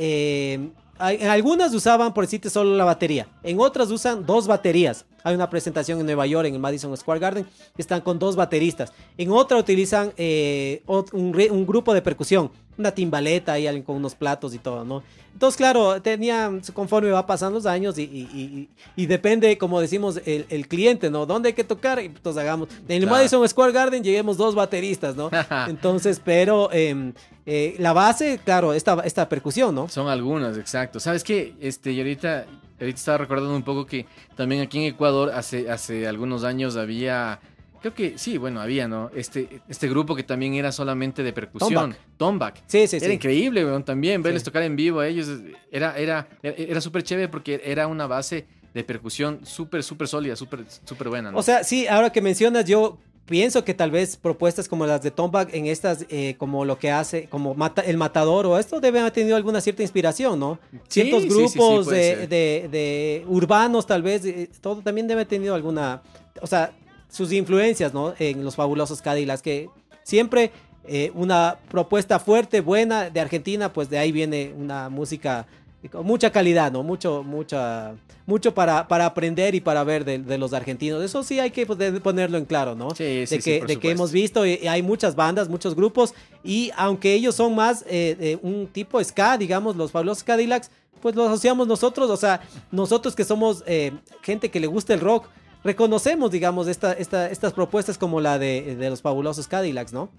en 0.99 1.29
algunas 1.29 1.73
usaban, 1.73 2.13
por 2.13 2.25
decirte, 2.25 2.49
solo 2.49 2.75
la 2.75 2.85
batería, 2.85 3.27
en 3.43 3.59
otras 3.59 3.89
usan 3.91 4.25
dos 4.25 4.47
baterías. 4.47 5.05
Hay 5.23 5.35
una 5.35 5.49
presentación 5.49 5.99
en 5.99 6.05
Nueva 6.05 6.25
York, 6.27 6.47
en 6.47 6.53
el 6.53 6.59
Madison 6.59 6.95
Square 6.95 7.19
Garden, 7.19 7.45
que 7.75 7.81
están 7.81 8.01
con 8.01 8.19
dos 8.19 8.35
bateristas. 8.35 8.93
En 9.17 9.31
otra 9.31 9.57
utilizan 9.57 10.13
eh, 10.15 10.81
un 10.87 11.65
grupo 11.65 11.93
de 11.93 12.01
percusión, 12.01 12.51
una 12.79 12.91
timbaleta 12.91 13.53
ahí 13.53 13.67
alguien 13.67 13.83
con 13.83 13.95
unos 13.97 14.15
platos 14.15 14.53
y 14.53 14.57
todo, 14.57 14.83
¿no? 14.85 15.03
Entonces, 15.33 15.57
claro, 15.57 16.01
tenían, 16.01 16.61
conforme 16.73 17.11
va 17.11 17.25
pasando 17.27 17.57
los 17.59 17.65
años 17.65 17.97
y, 17.97 18.03
y- 18.03 18.29
y- 18.33 18.69
y 18.95 19.05
depende, 19.05 19.57
como 19.57 19.79
decimos, 19.79 20.19
el, 20.25 20.45
el 20.49 20.67
cliente, 20.67 21.09
¿no? 21.11 21.25
¿Dónde 21.25 21.49
hay 21.49 21.53
que 21.53 21.63
tocar? 21.63 22.01
Y 22.01 22.05
entonces 22.05 22.41
hagamos. 22.41 22.69
En 22.87 22.95
el 22.95 22.99
Claro. 23.03 23.15
Madison 23.17 23.47
Square 23.47 23.71
Garden 23.71 24.03
lleguemos 24.03 24.37
dos 24.37 24.55
bateristas, 24.55 25.15
¿no? 25.15 25.29
Entonces, 25.67 26.21
pero 26.23 26.71
em, 26.71 27.13
eh, 27.45 27.75
la 27.79 27.93
base, 27.93 28.39
claro, 28.43 28.73
esta, 28.73 28.99
esta 29.05 29.29
percusión, 29.29 29.75
¿no? 29.75 29.87
Son 29.87 30.07
algunas, 30.07 30.57
exacto. 30.57 30.99
¿Sabes 30.99 31.23
qué? 31.23 31.53
Este, 31.61 31.91
y 31.91 31.99
ahorita, 31.99 32.45
ahorita 32.79 32.97
estaba 32.97 33.17
recordando 33.19 33.55
un 33.55 33.63
poco 33.63 33.85
que 33.85 34.05
también 34.35 34.61
aquí 34.61 34.79
en 34.79 34.85
Ecuador 34.93 35.31
hace, 35.33 35.69
hace 35.69 36.07
algunos 36.07 36.43
años 36.43 36.75
había, 36.75 37.39
creo 37.79 37.93
que 37.93 38.17
sí, 38.17 38.37
bueno, 38.37 38.61
había, 38.61 38.87
¿no? 38.87 39.09
Este, 39.15 39.61
este 39.67 39.87
grupo 39.87 40.15
que 40.15 40.23
también 40.23 40.53
era 40.55 40.71
solamente 40.71 41.23
de 41.23 41.33
percusión. 41.33 41.95
Tombac. 42.17 42.61
Sí, 42.67 42.87
sí, 42.87 42.97
Era 42.97 43.05
sí. 43.07 43.11
increíble, 43.13 43.63
weón, 43.65 43.83
también 43.83 44.21
verles 44.21 44.41
Sí. 44.41 44.45
tocar 44.45 44.63
en 44.63 44.75
vivo 44.75 44.99
a 44.99 45.07
ellos. 45.07 45.27
Era, 45.71 45.97
era, 45.97 46.27
era, 46.43 46.55
era 46.57 46.81
súper 46.81 47.03
chévere 47.03 47.27
porque 47.29 47.61
era 47.63 47.87
una 47.87 48.07
base 48.07 48.45
de 48.73 48.83
percusión 48.83 49.39
súper, 49.45 49.83
súper 49.83 50.07
sólida, 50.07 50.35
súper, 50.35 50.59
súper 50.85 51.09
buena, 51.09 51.31
¿no? 51.31 51.37
O 51.39 51.43
sea, 51.43 51.63
sí, 51.63 51.87
ahora 51.87 52.11
que 52.11 52.21
mencionas, 52.21 52.65
yo 52.65 52.99
pienso 53.25 53.63
que 53.63 53.73
tal 53.75 53.91
vez 53.91 54.17
propuestas 54.17 54.67
como 54.67 54.85
las 54.87 55.01
de 55.03 55.11
Tomback 55.11 55.53
en 55.53 55.67
estas, 55.67 56.05
eh, 56.09 56.35
como 56.39 56.65
lo 56.65 56.79
que 56.79 56.89
hace, 56.91 57.25
como 57.29 57.53
mata, 57.53 57.81
El 57.81 57.95
Matador 57.97 58.45
o 58.47 58.57
esto, 58.57 58.79
deben 58.79 59.01
haber 59.01 59.13
tenido 59.13 59.35
alguna 59.35 59.61
cierta 59.61 59.83
inspiración, 59.83 60.39
¿no? 60.39 60.57
Sí, 60.87 61.01
Ciertos 61.03 61.23
sí, 61.23 61.29
grupos 61.29 61.85
de- 61.87 62.27
de 62.71 63.23
urbanos, 63.27 63.85
tal 63.85 64.01
vez, 64.01 64.25
eh, 64.25 64.49
todo 64.61 64.81
también 64.81 65.07
debe 65.07 65.21
haber 65.21 65.27
tenido 65.27 65.53
alguna, 65.55 66.01
o 66.41 66.47
sea, 66.47 66.71
sus 67.09 67.31
influencias, 67.33 67.93
¿no? 67.93 68.13
En 68.19 68.43
los 68.43 68.55
fabulosos 68.55 69.01
Cadillacs, 69.01 69.41
que 69.41 69.69
siempre 70.03 70.51
eh, 70.87 71.11
una 71.15 71.57
propuesta 71.69 72.19
fuerte, 72.19 72.61
buena 72.61 73.09
de 73.09 73.19
Argentina, 73.19 73.73
pues 73.73 73.89
de 73.89 73.97
ahí 73.97 74.11
viene 74.11 74.53
una 74.57 74.89
música 74.89 75.45
con 75.91 76.05
mucha 76.05 76.29
calidad, 76.29 76.71
¿no? 76.73 76.83
Mucho, 76.83 77.23
mucha, 77.23 77.93
mucho 78.25 78.53
para, 78.53 78.87
para 78.87 79.05
aprender 79.05 79.55
y 79.55 79.61
para 79.61 79.83
ver 79.85 80.03
de, 80.03 80.19
de 80.19 80.37
los 80.37 80.51
argentinos. 80.51 81.01
Eso 81.01 81.23
sí 81.23 81.39
hay 81.39 81.51
que 81.51 81.65
poder 81.65 82.01
ponerlo 82.01 82.37
en 82.37 82.43
claro, 82.43 82.75
¿no? 82.75 82.89
Sí, 82.89 83.25
sí, 83.25 83.37
de 83.37 83.41
sí, 83.41 83.51
que, 83.51 83.59
por 83.59 83.67
de 83.69 83.75
que 83.77 83.91
hemos 83.91 84.11
visto, 84.11 84.45
y 84.45 84.67
hay 84.67 84.81
muchas 84.81 85.15
bandas, 85.15 85.47
muchos 85.47 85.75
grupos, 85.75 86.13
y 86.43 86.71
aunque 86.75 87.13
ellos 87.13 87.35
son 87.35 87.55
más 87.55 87.85
eh, 87.87 88.17
de 88.19 88.39
un 88.41 88.67
tipo 88.67 89.01
ska, 89.01 89.37
digamos, 89.37 89.77
los 89.77 89.91
fabulosos 89.91 90.23
Cadillacs, 90.23 90.69
pues 91.01 91.15
lo 91.15 91.25
asociamos 91.25 91.65
nosotros, 91.65 92.09
o 92.09 92.17
sea, 92.17 92.41
nosotros 92.71 93.15
que 93.15 93.23
somos 93.23 93.63
eh, 93.65 93.93
gente 94.21 94.51
que 94.51 94.59
le 94.59 94.67
gusta 94.67 94.93
el 94.93 94.99
rock, 94.99 95.29
reconocemos, 95.63 96.31
digamos, 96.31 96.67
esta, 96.67 96.93
esta, 96.93 97.29
estas 97.29 97.53
propuestas 97.53 97.97
como 97.97 98.21
la 98.21 98.39
de, 98.39 98.75
de 98.75 98.89
los 98.89 99.01
fabulosos 99.01 99.47
Cadillacs, 99.47 99.93
¿no? 99.93 100.09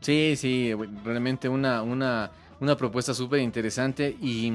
Sí, 0.00 0.34
sí, 0.36 0.72
realmente 1.04 1.48
una, 1.48 1.82
una, 1.82 2.30
una 2.60 2.76
propuesta 2.76 3.14
súper 3.14 3.40
interesante 3.40 4.16
y, 4.20 4.52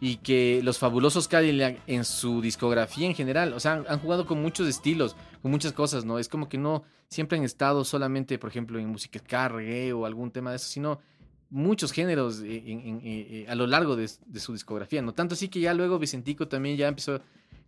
y 0.00 0.16
que 0.16 0.60
los 0.62 0.78
fabulosos 0.78 1.28
Cadillac 1.28 1.78
en 1.86 2.04
su 2.04 2.40
discografía 2.40 3.06
en 3.06 3.14
general, 3.14 3.52
o 3.52 3.60
sea, 3.60 3.84
han, 3.88 3.98
jugado 3.98 4.26
con 4.26 4.40
muchos 4.40 4.66
estilos, 4.66 5.14
con 5.42 5.50
muchas 5.50 5.72
cosas, 5.72 6.04
¿no? 6.04 6.18
Es 6.18 6.28
como 6.28 6.48
que 6.48 6.56
no 6.56 6.82
siempre 7.08 7.36
han 7.38 7.44
estado 7.44 7.84
solamente, 7.84 8.38
por 8.38 8.48
ejemplo, 8.50 8.78
en 8.78 8.88
música 8.88 9.48
reggae 9.48 9.92
o 9.92 10.06
algún 10.06 10.30
tema 10.30 10.50
de 10.50 10.56
eso, 10.56 10.66
sino 10.68 10.98
muchos 11.50 11.92
géneros 11.92 12.40
en- 12.40 12.80
en- 12.80 13.00
eh, 13.04 13.46
a 13.48 13.54
lo 13.54 13.66
largo 13.66 13.94
de, 13.96 14.10
de 14.26 14.40
su 14.40 14.52
discografía, 14.52 15.02
¿no? 15.02 15.12
Tanto 15.12 15.34
así 15.34 15.48
que 15.48 15.60
ya 15.60 15.74
luego 15.74 15.98
Vicentico 15.98 16.48
también 16.48 16.76
ya 16.76 16.88
empezó, 16.88 17.20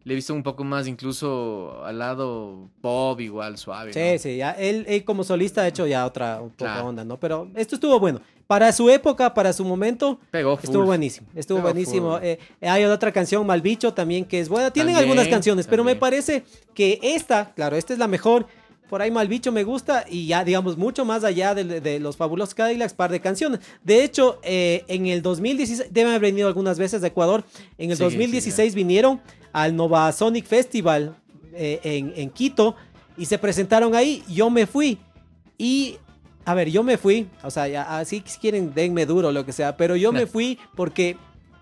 le 0.09 0.15
he 0.15 0.17
visto 0.17 0.33
un 0.33 0.43
poco 0.43 0.65
más 0.65 0.87
incluso 0.89 1.85
al 1.85 1.99
lado 1.99 2.71
pop 2.81 3.21
igual, 3.21 3.59
suave. 3.59 3.93
Sí, 3.93 4.01
¿no? 4.15 4.19
sí, 4.19 4.37
ya. 4.39 4.53
Él, 4.53 4.87
él 4.89 5.05
como 5.05 5.23
solista 5.23 5.61
ha 5.63 5.69
hecho 5.69 5.87
ya 5.87 6.07
otra 6.07 6.37
un 6.41 6.49
poco 6.51 6.57
Claro. 6.65 6.87
onda, 6.89 7.05
¿no? 7.05 7.21
Pero 7.21 7.49
esto 7.55 7.75
estuvo 7.75 8.01
bueno. 8.01 8.21
Para 8.47 8.73
su 8.73 8.89
época, 8.89 9.35
para 9.35 9.53
su 9.53 9.63
momento, 9.67 10.19
Pegó 10.31 10.57
full. 10.57 10.65
estuvo 10.65 10.85
buenísimo. 10.85 11.29
Estuvo 11.35 11.61
buenísimo. 11.61 12.13
full. 12.17 12.25
Eh, 12.25 12.39
hay 12.63 12.85
otra 12.85 13.13
canción, 13.13 13.47
Malbicho, 13.47 13.93
también 13.93 14.25
que 14.25 14.41
es 14.41 14.49
buena. 14.49 14.71
Tienen 14.71 14.95
También, 14.95 15.11
algunas 15.11 15.29
canciones, 15.29 15.67
pero 15.67 15.85
me 15.85 15.95
parece 15.97 16.45
que 16.75 16.99
esta, 17.03 17.53
claro, 17.55 17.77
esta 17.77 17.93
es 17.93 17.99
la 17.99 18.09
mejor. 18.09 18.47
Por 18.89 19.03
ahí 19.03 19.11
Malbicho 19.11 19.53
me 19.53 19.65
gusta 19.65 20.05
y 20.09 20.27
ya, 20.27 20.45
digamos, 20.45 20.77
mucho 20.77 21.05
más 21.05 21.25
allá 21.25 21.55
de, 21.55 21.81
de 21.81 22.01
los 22.01 22.17
fabulosos 22.17 22.55
Cadillacs, 22.55 22.95
par 22.95 23.11
de 23.11 23.21
canciones. 23.21 23.61
De 23.85 24.03
hecho, 24.03 24.41
eh, 24.43 24.85
en 24.89 25.07
el 25.07 25.23
2016, 25.23 25.93
deben 25.93 26.11
haber 26.11 26.23
venido 26.33 26.49
algunas 26.49 26.79
veces 26.79 27.01
de 27.01 27.09
Ecuador, 27.09 27.45
en 27.77 27.91
el 27.91 27.97
Sí, 27.97 28.03
2016 28.03 28.75
vinieron 28.75 29.21
al 29.53 29.77
Nova 29.77 30.11
Sonic 30.13 30.47
Festival 30.47 31.17
eh, 31.53 31.81
en, 31.83 32.13
en 32.17 32.31
Quito 32.31 32.77
y 33.17 33.27
se 33.27 33.39
presentaron 33.39 33.95
ahí, 33.95 34.23
yo 34.29 34.51
me 34.51 34.67
fui 34.67 34.99
y... 35.57 35.97
A 36.45 36.55
ver, 36.55 36.71
yo 36.71 36.83
me 36.83 36.97
fui, 36.97 37.29
o 37.43 37.51
sea, 37.51 37.99
así 37.99 38.23
si 38.25 38.39
quieren 38.39 38.73
denme 38.73 39.05
duro 39.05 39.31
lo 39.33 39.45
que 39.45 39.53
sea, 39.53 39.77
pero 39.77 39.97
yo 39.97 40.13
me 40.13 40.27
fui 40.27 40.59
porque 40.75 41.19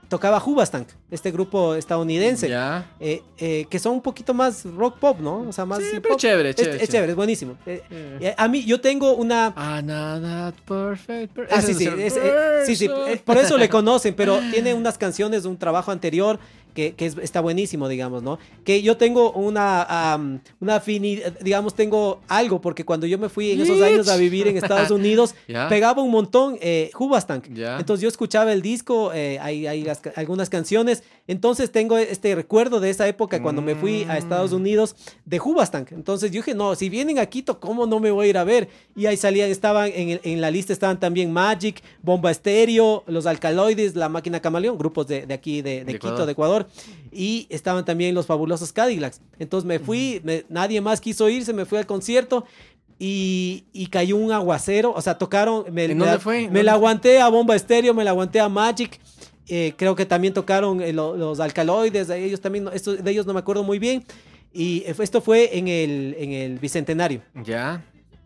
tocaba 0.09 0.43
Hubastank, 0.45 0.89
este 1.11 1.31
grupo 1.31 1.75
estadounidense. 1.75 2.49
Ya. 2.49 2.87
Eh, 3.01 3.23
eh, 3.39 3.67
que 3.69 3.79
son 3.79 3.93
un 3.95 4.03
poquito 4.03 4.33
más 4.35 4.65
rock 4.65 4.99
pop, 4.99 5.19
¿no? 5.21 5.41
O 5.49 5.53
sea, 5.53 5.65
más 5.67 5.79
Sí, 5.81 5.99
pero 6.03 6.17
chévere, 6.17 6.51
Es- 6.51 6.57
chévere, 6.57 6.83
Es, 6.85 6.89
chévere. 6.91 7.11
es 7.13 7.17
buenísimo. 7.17 7.57
Eh, 7.67 7.83
Eh. 7.91 8.35
a 8.37 8.49
mí, 8.49 8.65
yo 8.65 8.81
tengo 8.81 9.15
una... 9.15 9.53
Ah, 9.57 10.53
perfect. 10.67 11.33
per- 11.35 11.49
Ah, 11.51 11.61
sí, 11.61 11.75
sí, 11.75 11.87
es- 11.99 12.19
sí, 12.67 12.77
sí, 12.77 12.89
por 13.25 13.37
eso 13.37 13.57
le 13.59 13.69
conocen, 13.69 14.15
pero 14.15 14.39
tiene 14.51 14.75
unas 14.75 14.97
canciones 14.99 15.43
de 15.43 15.49
un 15.49 15.57
trabajo 15.57 15.91
anterior 15.91 16.39
que, 16.77 16.95
que 16.95 17.07
es- 17.07 17.17
está 17.19 17.41
buenísimo, 17.41 17.89
digamos, 17.89 18.23
¿no? 18.23 18.39
Que 18.65 18.83
yo 18.83 18.97
tengo 18.97 19.33
una, 19.33 19.83
am, 20.13 20.41
una 20.61 20.77
afinidad, 20.77 21.33
digamos, 21.41 21.75
tengo 21.75 22.21
algo, 22.29 22.61
porque 22.61 22.85
cuando 22.85 23.07
yo 23.09 23.19
me 23.19 23.29
fui 23.29 23.51
en 23.51 23.61
esos 23.63 23.81
años 23.83 24.07
a 24.09 24.17
vivir 24.17 24.47
en 24.47 24.57
Estados 24.59 24.91
Unidos, 25.01 25.35
Ya. 25.49 25.69
pegaba 25.69 26.03
un 26.03 26.11
montón 26.13 26.59
eh, 26.61 26.91
Hubastank. 26.97 27.47
Entonces 27.49 28.03
yo 28.03 28.09
escuchaba 28.09 28.53
el 28.53 28.63
disco, 28.63 29.11
eh, 29.13 29.39
hay, 29.41 29.67
hay 29.67 29.83
las 29.83 30.01
algunas 30.15 30.51
canciones, 30.51 31.03
entonces 31.29 31.73
tengo 31.73 31.99
este 31.99 32.35
recuerdo 32.35 32.79
de 32.81 32.91
esa 32.91 33.09
época 33.09 33.43
cuando 33.43 33.61
me 33.63 33.75
fui 33.75 34.05
a 34.05 34.17
Estados 34.19 34.53
Mm. 34.53 34.57
Unidos 34.57 34.95
de 35.25 35.41
Hubastank. 35.41 35.93
Entonces 35.93 36.31
yo 36.31 36.39
dije, 36.41 36.55
no, 36.55 36.75
si 36.77 36.89
vienen 36.89 37.19
a 37.19 37.27
Quito, 37.27 37.59
¿cómo 37.59 37.87
no 37.87 37.99
me 38.01 38.11
voy 38.11 38.27
a 38.27 38.31
ir 38.31 38.39
a 38.39 38.45
ver? 38.45 38.69
Y 38.95 39.07
ahí 39.07 39.17
salían, 39.17 39.51
estaban 39.51 39.91
en, 39.95 40.11
el- 40.11 40.21
en 40.23 40.41
la 40.41 40.51
lista 40.51 40.73
estaban 40.73 41.01
también 41.01 41.33
Magic, 41.33 41.83
Bomba 42.03 42.31
Estéreo, 42.31 43.03
Los 43.07 43.27
Alcaloides, 43.27 43.97
La 43.97 44.09
Máquina 44.09 44.41
Camaleón, 44.41 44.79
grupos 44.79 45.07
de, 45.09 45.27
de 45.27 45.35
aquí 45.35 45.63
de, 45.63 45.81
de 45.81 45.85
De 45.85 45.93
Quito, 45.95 46.09
Ecuador. 46.09 46.27
de 46.27 46.33
Ecuador. 46.33 46.67
Y 47.13 47.47
estaban 47.51 47.85
también 47.85 48.15
los 48.15 48.27
fabulosos 48.27 48.73
Cadillacs. 48.73 49.21
Entonces 49.39 49.67
me 49.67 49.79
fui, 49.79 50.21
me- 50.23 50.45
nadie 50.49 50.81
más 50.81 51.01
quiso 51.01 51.29
irse, 51.29 51.53
me 51.53 51.65
fui 51.65 51.79
al 51.79 51.87
concierto. 51.87 52.45
Y, 52.99 53.65
y 53.75 53.89
cayó 53.89 54.17
un 54.17 54.33
aguacero, 54.33 54.93
o 54.95 55.03
sea, 55.03 55.19
tocaron, 55.19 55.65
me, 55.71 55.85
¿En 55.85 55.91
me 55.91 55.95
dónde 55.99 56.13
la- 56.15 56.19
fue? 56.19 56.37
¿En 56.39 56.43
me 56.45 56.47
dónde 56.47 56.63
la 56.63 56.73
fue? 56.73 56.77
aguanté 56.79 57.21
a 57.21 57.29
Bomba 57.29 57.55
Estéreo, 57.55 57.93
me 57.93 58.03
la 58.05 58.11
aguanté 58.11 58.41
a 58.41 58.49
Magic, 58.49 58.99
eh, 59.49 59.75
creo 59.77 59.95
que 59.95 60.07
también 60.07 60.35
tocaron 60.35 60.81
eh, 60.81 60.93
lo- 60.93 61.17
los 61.17 61.41
alcaloides, 61.41 62.09
de 62.09 62.25
ellos 62.25 62.41
también, 62.41 62.65
no- 62.65 62.73
esto- 62.73 62.97
de 62.97 63.11
ellos 63.11 63.27
no 63.27 63.33
me 63.35 63.41
acuerdo 63.41 63.63
muy 63.63 63.79
bien. 63.79 64.05
Y 64.53 64.85
esto 64.87 65.21
fue 65.21 65.59
en 65.59 65.69
el, 65.69 66.17
en 66.19 66.33
el 66.33 66.59
Bicentenario. 66.59 67.21
Ya. 67.45 67.85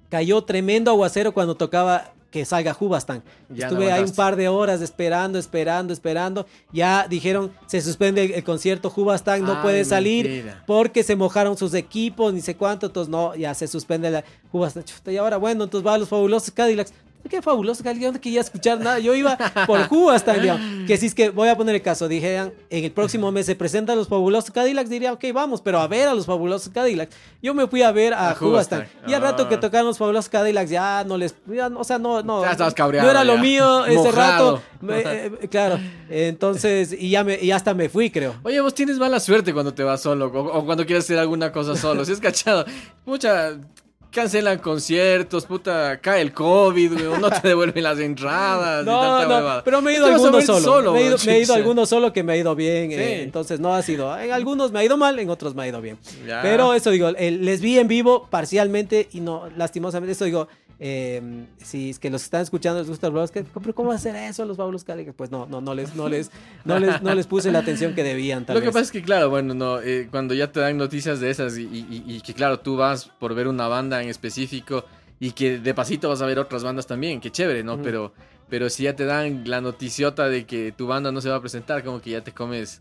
Cayó 0.08 0.42
tremendo 0.42 0.90
aguacero 0.90 1.32
cuando 1.32 1.54
tocaba 1.56 2.12
que 2.30 2.44
salga 2.44 2.76
Hubastan. 2.78 3.24
Ya 3.48 3.66
no 3.66 3.72
Estuve 3.72 3.90
ahí 3.92 4.04
un 4.04 4.12
par 4.14 4.36
de 4.36 4.46
horas 4.48 4.80
esperando, 4.80 5.36
esperando, 5.40 5.92
esperando. 5.92 6.46
Ya 6.72 7.06
dijeron, 7.10 7.50
se 7.66 7.80
suspende 7.80 8.22
el, 8.24 8.30
el 8.34 8.44
concierto, 8.44 8.92
Hubastan 8.94 9.42
no 9.42 9.54
Ay, 9.56 9.62
puede 9.62 9.84
salir 9.84 10.28
mentira. 10.28 10.62
porque 10.68 11.02
se 11.02 11.16
mojaron 11.16 11.56
sus 11.56 11.74
equipos, 11.74 12.32
ni 12.32 12.40
sé 12.40 12.54
cuánto. 12.56 12.86
Entonces, 12.86 13.10
no, 13.10 13.34
ya 13.34 13.52
se 13.54 13.66
suspende 13.66 14.10
la 14.10 14.24
Hubastan. 14.52 14.84
Y 15.08 15.16
ahora, 15.16 15.38
bueno, 15.38 15.64
entonces 15.64 15.84
va 15.84 15.94
a 15.94 15.98
los 15.98 16.08
fabulosos 16.08 16.52
Cadillacs. 16.52 16.92
Qué 17.28 17.40
fabuloso, 17.42 17.84
Cadillacs, 17.84 18.02
yo 18.04 18.12
no 18.12 18.20
quería 18.20 18.40
escuchar 18.40 18.80
nada. 18.80 18.98
Yo 18.98 19.14
iba 19.14 19.36
por 19.66 19.80
Hubastan, 19.90 20.40
digamos. 20.42 20.86
Que 20.86 20.96
si 20.96 21.06
es 21.06 21.14
que 21.14 21.30
voy 21.30 21.48
a 21.48 21.56
poner 21.56 21.76
el 21.76 21.82
caso, 21.82 22.08
dijeran, 22.08 22.52
en 22.70 22.84
el 22.84 22.90
próximo 22.90 23.30
mes 23.30 23.46
se 23.46 23.54
presentan 23.54 23.96
los 23.96 24.08
fabulosos 24.08 24.50
Cadillacs, 24.50 24.90
diría, 24.90 25.12
ok, 25.12 25.24
vamos, 25.32 25.60
pero 25.60 25.78
a 25.80 25.86
ver 25.86 26.08
a 26.08 26.14
los 26.14 26.26
fabulosos 26.26 26.70
Cadillacs. 26.72 27.14
Yo 27.40 27.54
me 27.54 27.68
fui 27.68 27.82
a 27.82 27.92
ver 27.92 28.14
a, 28.14 28.30
A. 28.30 28.36
Hubastan. 28.40 28.88
Y 29.06 29.12
al 29.12 29.22
rato 29.22 29.48
que 29.48 29.54
Ah. 29.56 29.60
tocaron 29.60 29.86
los 29.86 29.98
fabulosos 29.98 30.28
Cadillacs, 30.28 30.70
ya 30.70 31.04
no 31.04 31.16
les. 31.16 31.34
ya, 31.46 31.68
o 31.68 31.84
sea, 31.84 31.98
no, 31.98 32.22
no. 32.22 32.42
Ya 32.42 32.50
estabas 32.52 32.74
cabreado, 32.74 33.06
No 33.06 33.10
era 33.12 33.22
lo 33.22 33.38
mío 33.38 33.84
ese 33.86 33.96
Mojado. 33.96 34.56
rato. 34.56 34.62
Me- 34.80 35.00
eh, 35.00 35.32
claro. 35.50 35.78
Entonces, 36.08 36.92
y 36.98 37.10
ya, 37.10 37.22
me, 37.24 37.38
y 37.40 37.50
hasta 37.52 37.74
me 37.74 37.88
fui, 37.88 38.10
creo. 38.10 38.34
Oye, 38.42 38.60
vos 38.60 38.74
tienes 38.74 38.98
mala 38.98 39.20
suerte 39.20 39.52
cuando 39.52 39.72
te 39.72 39.82
vas 39.84 40.00
solo 40.00 40.26
o, 40.26 40.58
o 40.58 40.64
cuando 40.66 40.84
quieres 40.84 41.04
hacer 41.04 41.18
alguna 41.18 41.52
cosa 41.52 41.76
solo. 41.76 42.04
Si 42.04 42.12
es 42.12 42.18
cachado, 42.20 42.64
mucha. 43.06 43.52
Cancelan 44.12 44.58
conciertos, 44.58 45.46
puta, 45.46 45.98
cae 46.00 46.20
el 46.20 46.32
COVID, 46.32 46.92
güey, 46.94 47.20
no 47.20 47.30
te 47.30 47.46
devuelven 47.48 47.84
las 47.84 47.98
entradas. 48.00 48.82
y 48.82 48.86
No, 48.86 49.00
tanta 49.00 49.24
no, 49.28 49.34
huevada. 49.36 49.64
pero 49.64 49.80
me 49.80 49.90
he 49.90 49.94
¿Qué 49.94 49.98
ido 49.98 50.06
a 50.06 50.14
algunos 50.14 50.32
ver 50.32 50.44
solo. 50.46 50.92
me, 50.92 51.00
he 51.00 51.06
ido, 51.06 51.16
me 51.24 51.32
he 51.32 51.36
ido 51.38 51.46
Chucha. 51.46 51.54
algunos 51.54 51.88
solo 51.88 52.12
que 52.12 52.22
me 52.24 52.32
ha 52.32 52.36
ido 52.36 52.54
bien. 52.56 52.90
Sí. 52.90 52.96
eh, 52.96 53.22
entonces 53.22 53.60
no 53.60 53.72
ha 53.72 53.82
sido. 53.82 54.18
En 54.18 54.32
algunos 54.32 54.72
me 54.72 54.80
ha 54.80 54.84
ido 54.84 54.96
mal, 54.96 55.16
en 55.20 55.30
otros 55.30 55.54
me 55.54 55.62
ha 55.62 55.68
ido 55.68 55.80
bien. 55.80 55.96
Ya. 56.26 56.42
Pero 56.42 56.74
eso 56.74 56.90
digo, 56.90 57.10
les 57.12 57.60
vi 57.60 57.78
en 57.78 57.86
vivo 57.86 58.26
parcialmente 58.28 59.08
y 59.12 59.20
no, 59.20 59.44
lastimosamente, 59.56 60.12
eso 60.12 60.24
digo. 60.24 60.48
Eh, 60.82 61.46
si 61.58 61.90
es 61.90 61.98
que 61.98 62.08
los 62.08 62.22
están 62.22 62.40
escuchando 62.40 62.80
les 62.80 62.88
gusta 62.88 63.06
el 63.08 63.12
blog, 63.12 63.30
pero 63.32 63.74
¿cómo 63.74 63.92
hacer 63.92 64.16
eso 64.16 64.46
los 64.46 64.56
fabulos 64.56 64.82
Cadillacs? 64.82 65.14
Pues 65.14 65.30
no, 65.30 65.46
no, 65.46 65.60
no 65.60 65.74
les, 65.74 65.94
no 65.94 66.08
les, 66.08 66.30
no 66.64 66.78
les, 66.78 67.02
no 67.02 67.14
les 67.14 67.26
puse 67.26 67.52
la 67.52 67.58
atención 67.58 67.92
que 67.94 68.02
debían. 68.02 68.46
Tal 68.46 68.56
Lo 68.56 68.62
que 68.62 68.68
pasa 68.68 68.80
es 68.80 68.90
que, 68.90 69.02
claro, 69.02 69.28
bueno, 69.28 69.52
no, 69.52 69.78
eh, 69.80 70.08
cuando 70.10 70.32
ya 70.32 70.50
te 70.50 70.58
dan 70.60 70.78
noticias 70.78 71.20
de 71.20 71.28
esas 71.28 71.58
y, 71.58 71.64
y- 72.06 72.20
que, 72.22 72.32
claro, 72.32 72.60
tú 72.60 72.76
vas 72.76 73.06
por 73.06 73.34
ver 73.34 73.46
una 73.46 73.68
banda 73.68 74.02
en 74.02 74.08
específico 74.08 74.84
y 75.20 75.32
que 75.32 75.58
de 75.58 75.74
pasito 75.74 76.08
vas 76.08 76.22
a 76.22 76.26
ver 76.26 76.38
otras 76.38 76.64
bandas 76.64 76.86
también, 76.86 77.20
que 77.20 77.30
chévere, 77.30 77.62
¿no? 77.62 77.82
Pero, 77.82 78.14
pero 78.48 78.70
si 78.70 78.84
ya 78.84 78.96
te 78.96 79.04
dan 79.04 79.42
la 79.46 79.60
noticiota 79.60 80.28
de 80.30 80.46
que 80.46 80.72
tu 80.72 80.86
banda 80.86 81.12
no 81.12 81.20
se 81.20 81.28
va 81.28 81.36
a 81.36 81.40
presentar, 81.42 81.84
como 81.84 82.00
que 82.00 82.10
ya 82.10 82.22
te 82.24 82.32
comes 82.32 82.80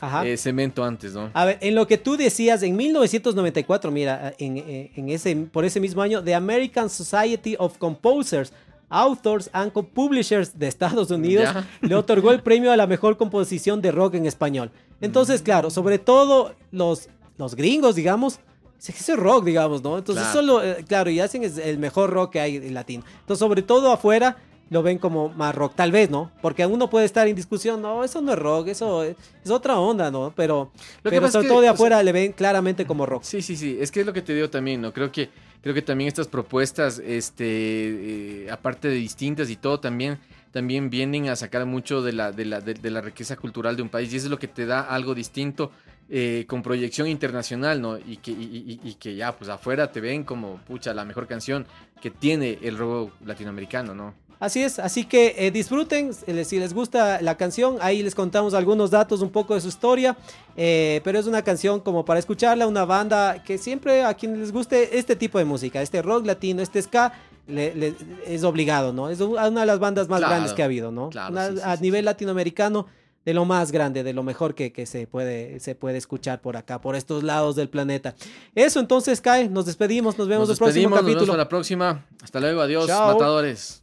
Ajá. 0.00 0.26
eh, 0.26 0.36
cemento 0.36 0.82
antes, 0.84 1.12
¿no? 1.14 1.30
A 1.34 1.44
ver, 1.44 1.58
en 1.60 1.74
lo 1.74 1.86
que 1.86 1.98
tú 1.98 2.16
decías, 2.16 2.62
en 2.62 2.76
1994, 2.76 3.90
mira, 3.90 4.34
en, 4.38 4.56
eh, 4.58 4.90
en 4.96 5.08
ese, 5.08 5.34
por 5.36 5.64
ese 5.64 5.80
mismo 5.80 6.02
año, 6.02 6.22
The 6.22 6.34
American 6.34 6.90
Society 6.90 7.56
of 7.58 7.78
Composers, 7.78 8.52
Authors 8.90 9.50
and 9.52 9.72
Publishers 9.72 10.58
de 10.58 10.68
Estados 10.68 11.10
Unidos 11.10 11.48
Ya. 11.52 11.66
le 11.80 11.94
otorgó 11.94 12.30
el 12.32 12.42
premio 12.42 12.70
a 12.70 12.76
la 12.76 12.86
mejor 12.86 13.16
composición 13.16 13.80
de 13.80 13.90
rock 13.90 14.14
en 14.14 14.26
español. 14.26 14.70
Entonces, 15.00 15.42
claro, 15.42 15.70
sobre 15.70 15.98
todo 15.98 16.54
los, 16.70 17.08
los 17.38 17.54
gringos, 17.56 17.94
digamos, 17.96 18.38
es 18.78 18.94
que 19.04 19.12
es 19.12 19.18
rock, 19.18 19.44
digamos, 19.46 19.82
¿no? 19.82 19.96
Entonces, 19.98 20.24
Claro. 20.24 20.40
solo, 20.40 20.62
eh, 20.62 20.84
claro, 20.86 21.10
y 21.10 21.18
hacen 21.18 21.42
es 21.42 21.56
el 21.58 21.78
mejor 21.78 22.10
rock 22.10 22.32
que 22.34 22.40
hay 22.40 22.56
en 22.56 22.74
latino. 22.74 23.02
Entonces, 23.20 23.38
sobre 23.40 23.62
todo 23.62 23.90
afuera, 23.90 24.36
lo 24.70 24.82
ven 24.82 24.98
como 24.98 25.28
más 25.28 25.54
rock, 25.54 25.74
tal 25.76 25.92
vez, 25.92 26.10
¿no? 26.10 26.30
Porque 26.40 26.64
uno 26.66 26.88
puede 26.90 27.04
estar 27.06 27.28
en 27.28 27.36
discusión, 27.36 27.82
no, 27.82 28.02
eso 28.04 28.20
no 28.20 28.32
es 28.32 28.38
rock, 28.38 28.68
eso 28.68 29.04
es, 29.04 29.16
es 29.44 29.50
otra 29.50 29.78
onda, 29.78 30.10
¿no? 30.10 30.32
Pero, 30.34 30.72
Lo 31.02 31.10
pero 31.10 31.28
sobre 31.30 31.48
todo 31.48 31.60
de 31.60 31.68
o 31.68 31.70
sea, 31.70 31.72
afuera 31.72 32.02
le 32.02 32.12
ven 32.12 32.32
claramente 32.32 32.86
como 32.86 33.06
rock. 33.06 33.22
Sí, 33.24 33.42
sí, 33.42 33.56
sí. 33.56 33.76
Es 33.80 33.90
que 33.92 34.00
es 34.00 34.06
lo 34.06 34.12
que 34.12 34.22
te 34.22 34.34
digo 34.34 34.48
también, 34.50 34.80
¿no? 34.80 34.92
Creo 34.92 35.12
que, 35.12 35.28
creo 35.62 35.74
que 35.74 35.82
también 35.82 36.08
estas 36.08 36.28
propuestas, 36.28 36.98
este, 36.98 38.44
eh, 38.46 38.50
aparte 38.50 38.88
de 38.88 38.94
distintas 38.94 39.50
y 39.50 39.56
todo, 39.56 39.80
también, 39.80 40.18
también 40.50 40.88
vienen 40.90 41.28
a 41.28 41.36
sacar 41.36 41.66
mucho 41.66 42.02
de 42.02 42.12
la, 42.12 42.32
de 42.32 42.44
la, 42.44 42.60
de, 42.60 42.74
de 42.74 42.90
la 42.90 43.00
riqueza 43.00 43.36
cultural 43.36 43.76
de 43.76 43.82
un 43.82 43.88
país. 43.88 44.12
Y 44.12 44.16
eso 44.16 44.26
es 44.26 44.30
lo 44.30 44.38
que 44.38 44.48
te 44.48 44.66
da 44.66 44.80
algo 44.80 45.14
distinto 45.14 45.70
eh, 46.10 46.44
con 46.48 46.62
proyección 46.62 47.08
internacional, 47.08 47.80
¿no? 47.80 47.98
Y 47.98 48.18
que, 48.18 48.30
y, 48.30 48.78
y- 48.84 48.88
y 48.88 48.94
que 48.94 49.14
ya, 49.14 49.36
pues 49.36 49.48
afuera 49.50 49.90
te 49.90 50.00
ven 50.00 50.22
como, 50.24 50.58
pucha, 50.66 50.92
la 50.94 51.04
mejor 51.04 51.26
canción 51.26 51.66
que 52.00 52.10
tiene 52.10 52.58
el 52.62 52.76
rock 52.76 53.12
latinoamericano, 53.24 53.94
¿no? 53.94 54.14
Así 54.40 54.62
es, 54.62 54.78
así 54.78 55.04
que 55.04 55.34
eh, 55.38 55.50
disfruten, 55.50 56.12
si 56.12 56.58
les 56.58 56.74
gusta 56.74 57.22
la 57.22 57.36
canción, 57.36 57.76
ahí 57.80 58.02
les 58.02 58.14
contamos 58.14 58.52
algunos 58.54 58.90
datos, 58.90 59.22
un 59.22 59.30
poco 59.30 59.54
de 59.54 59.60
su 59.60 59.68
historia, 59.68 60.16
eh, 60.56 61.00
pero 61.04 61.18
es 61.18 61.26
una 61.26 61.42
canción 61.42 61.80
como 61.80 62.04
para 62.04 62.18
escucharla, 62.20 62.66
una 62.66 62.84
banda 62.84 63.42
que 63.42 63.56
siempre 63.58 64.04
a 64.04 64.12
quienes 64.14 64.38
les 64.38 64.52
guste 64.52 64.98
este 64.98 65.16
tipo 65.16 65.38
de 65.38 65.44
música, 65.44 65.80
este 65.80 66.02
rock 66.02 66.26
latino, 66.26 66.62
este 66.62 66.82
ska, 66.82 67.12
le- 67.46 67.74
le- 67.74 67.94
es 68.26 68.42
obligado, 68.44 68.92
¿no? 68.92 69.08
Es 69.10 69.20
una 69.20 69.48
de 69.60 69.66
las 69.66 69.78
bandas 69.78 70.08
más 70.08 70.18
Claro, 70.18 70.32
grandes 70.34 70.52
que 70.52 70.62
ha 70.62 70.64
habido, 70.66 70.90
¿no? 70.90 71.10
claro, 71.10 71.32
Una- 71.32 71.48
sí, 71.48 71.54
sí, 71.56 71.62
a 71.64 71.76
sí, 71.76 71.82
nivel 71.82 72.04
latinoamericano, 72.04 72.86
de 73.24 73.32
lo 73.32 73.46
más 73.46 73.72
grande, 73.72 74.02
de 74.02 74.12
lo 74.12 74.22
mejor 74.22 74.54
que, 74.54 74.70
que 74.72 74.84
se, 74.84 75.06
puede, 75.06 75.58
se 75.60 75.74
puede 75.74 75.96
escuchar 75.96 76.42
por 76.42 76.58
acá, 76.58 76.82
por 76.82 76.94
estos 76.96 77.22
lados 77.22 77.56
del 77.56 77.70
planeta. 77.70 78.14
Eso 78.54 78.80
entonces, 78.80 79.22
Kai, 79.22 79.48
nos 79.48 79.64
despedimos, 79.64 80.18
nos 80.18 80.28
vemos 80.28 80.48
Nos 80.48 80.56
el 80.56 80.58
próximo 80.58 80.66
despedimos, 80.74 80.96
nos 80.98 81.06
vemos 81.06 81.14
capítulo. 81.22 81.38
la 81.38 81.48
próxima. 81.48 82.04
Hasta 82.22 82.40
luego, 82.40 82.60
adiós, 82.60 82.86
Chao. 82.86 83.12
matadores. 83.14 83.82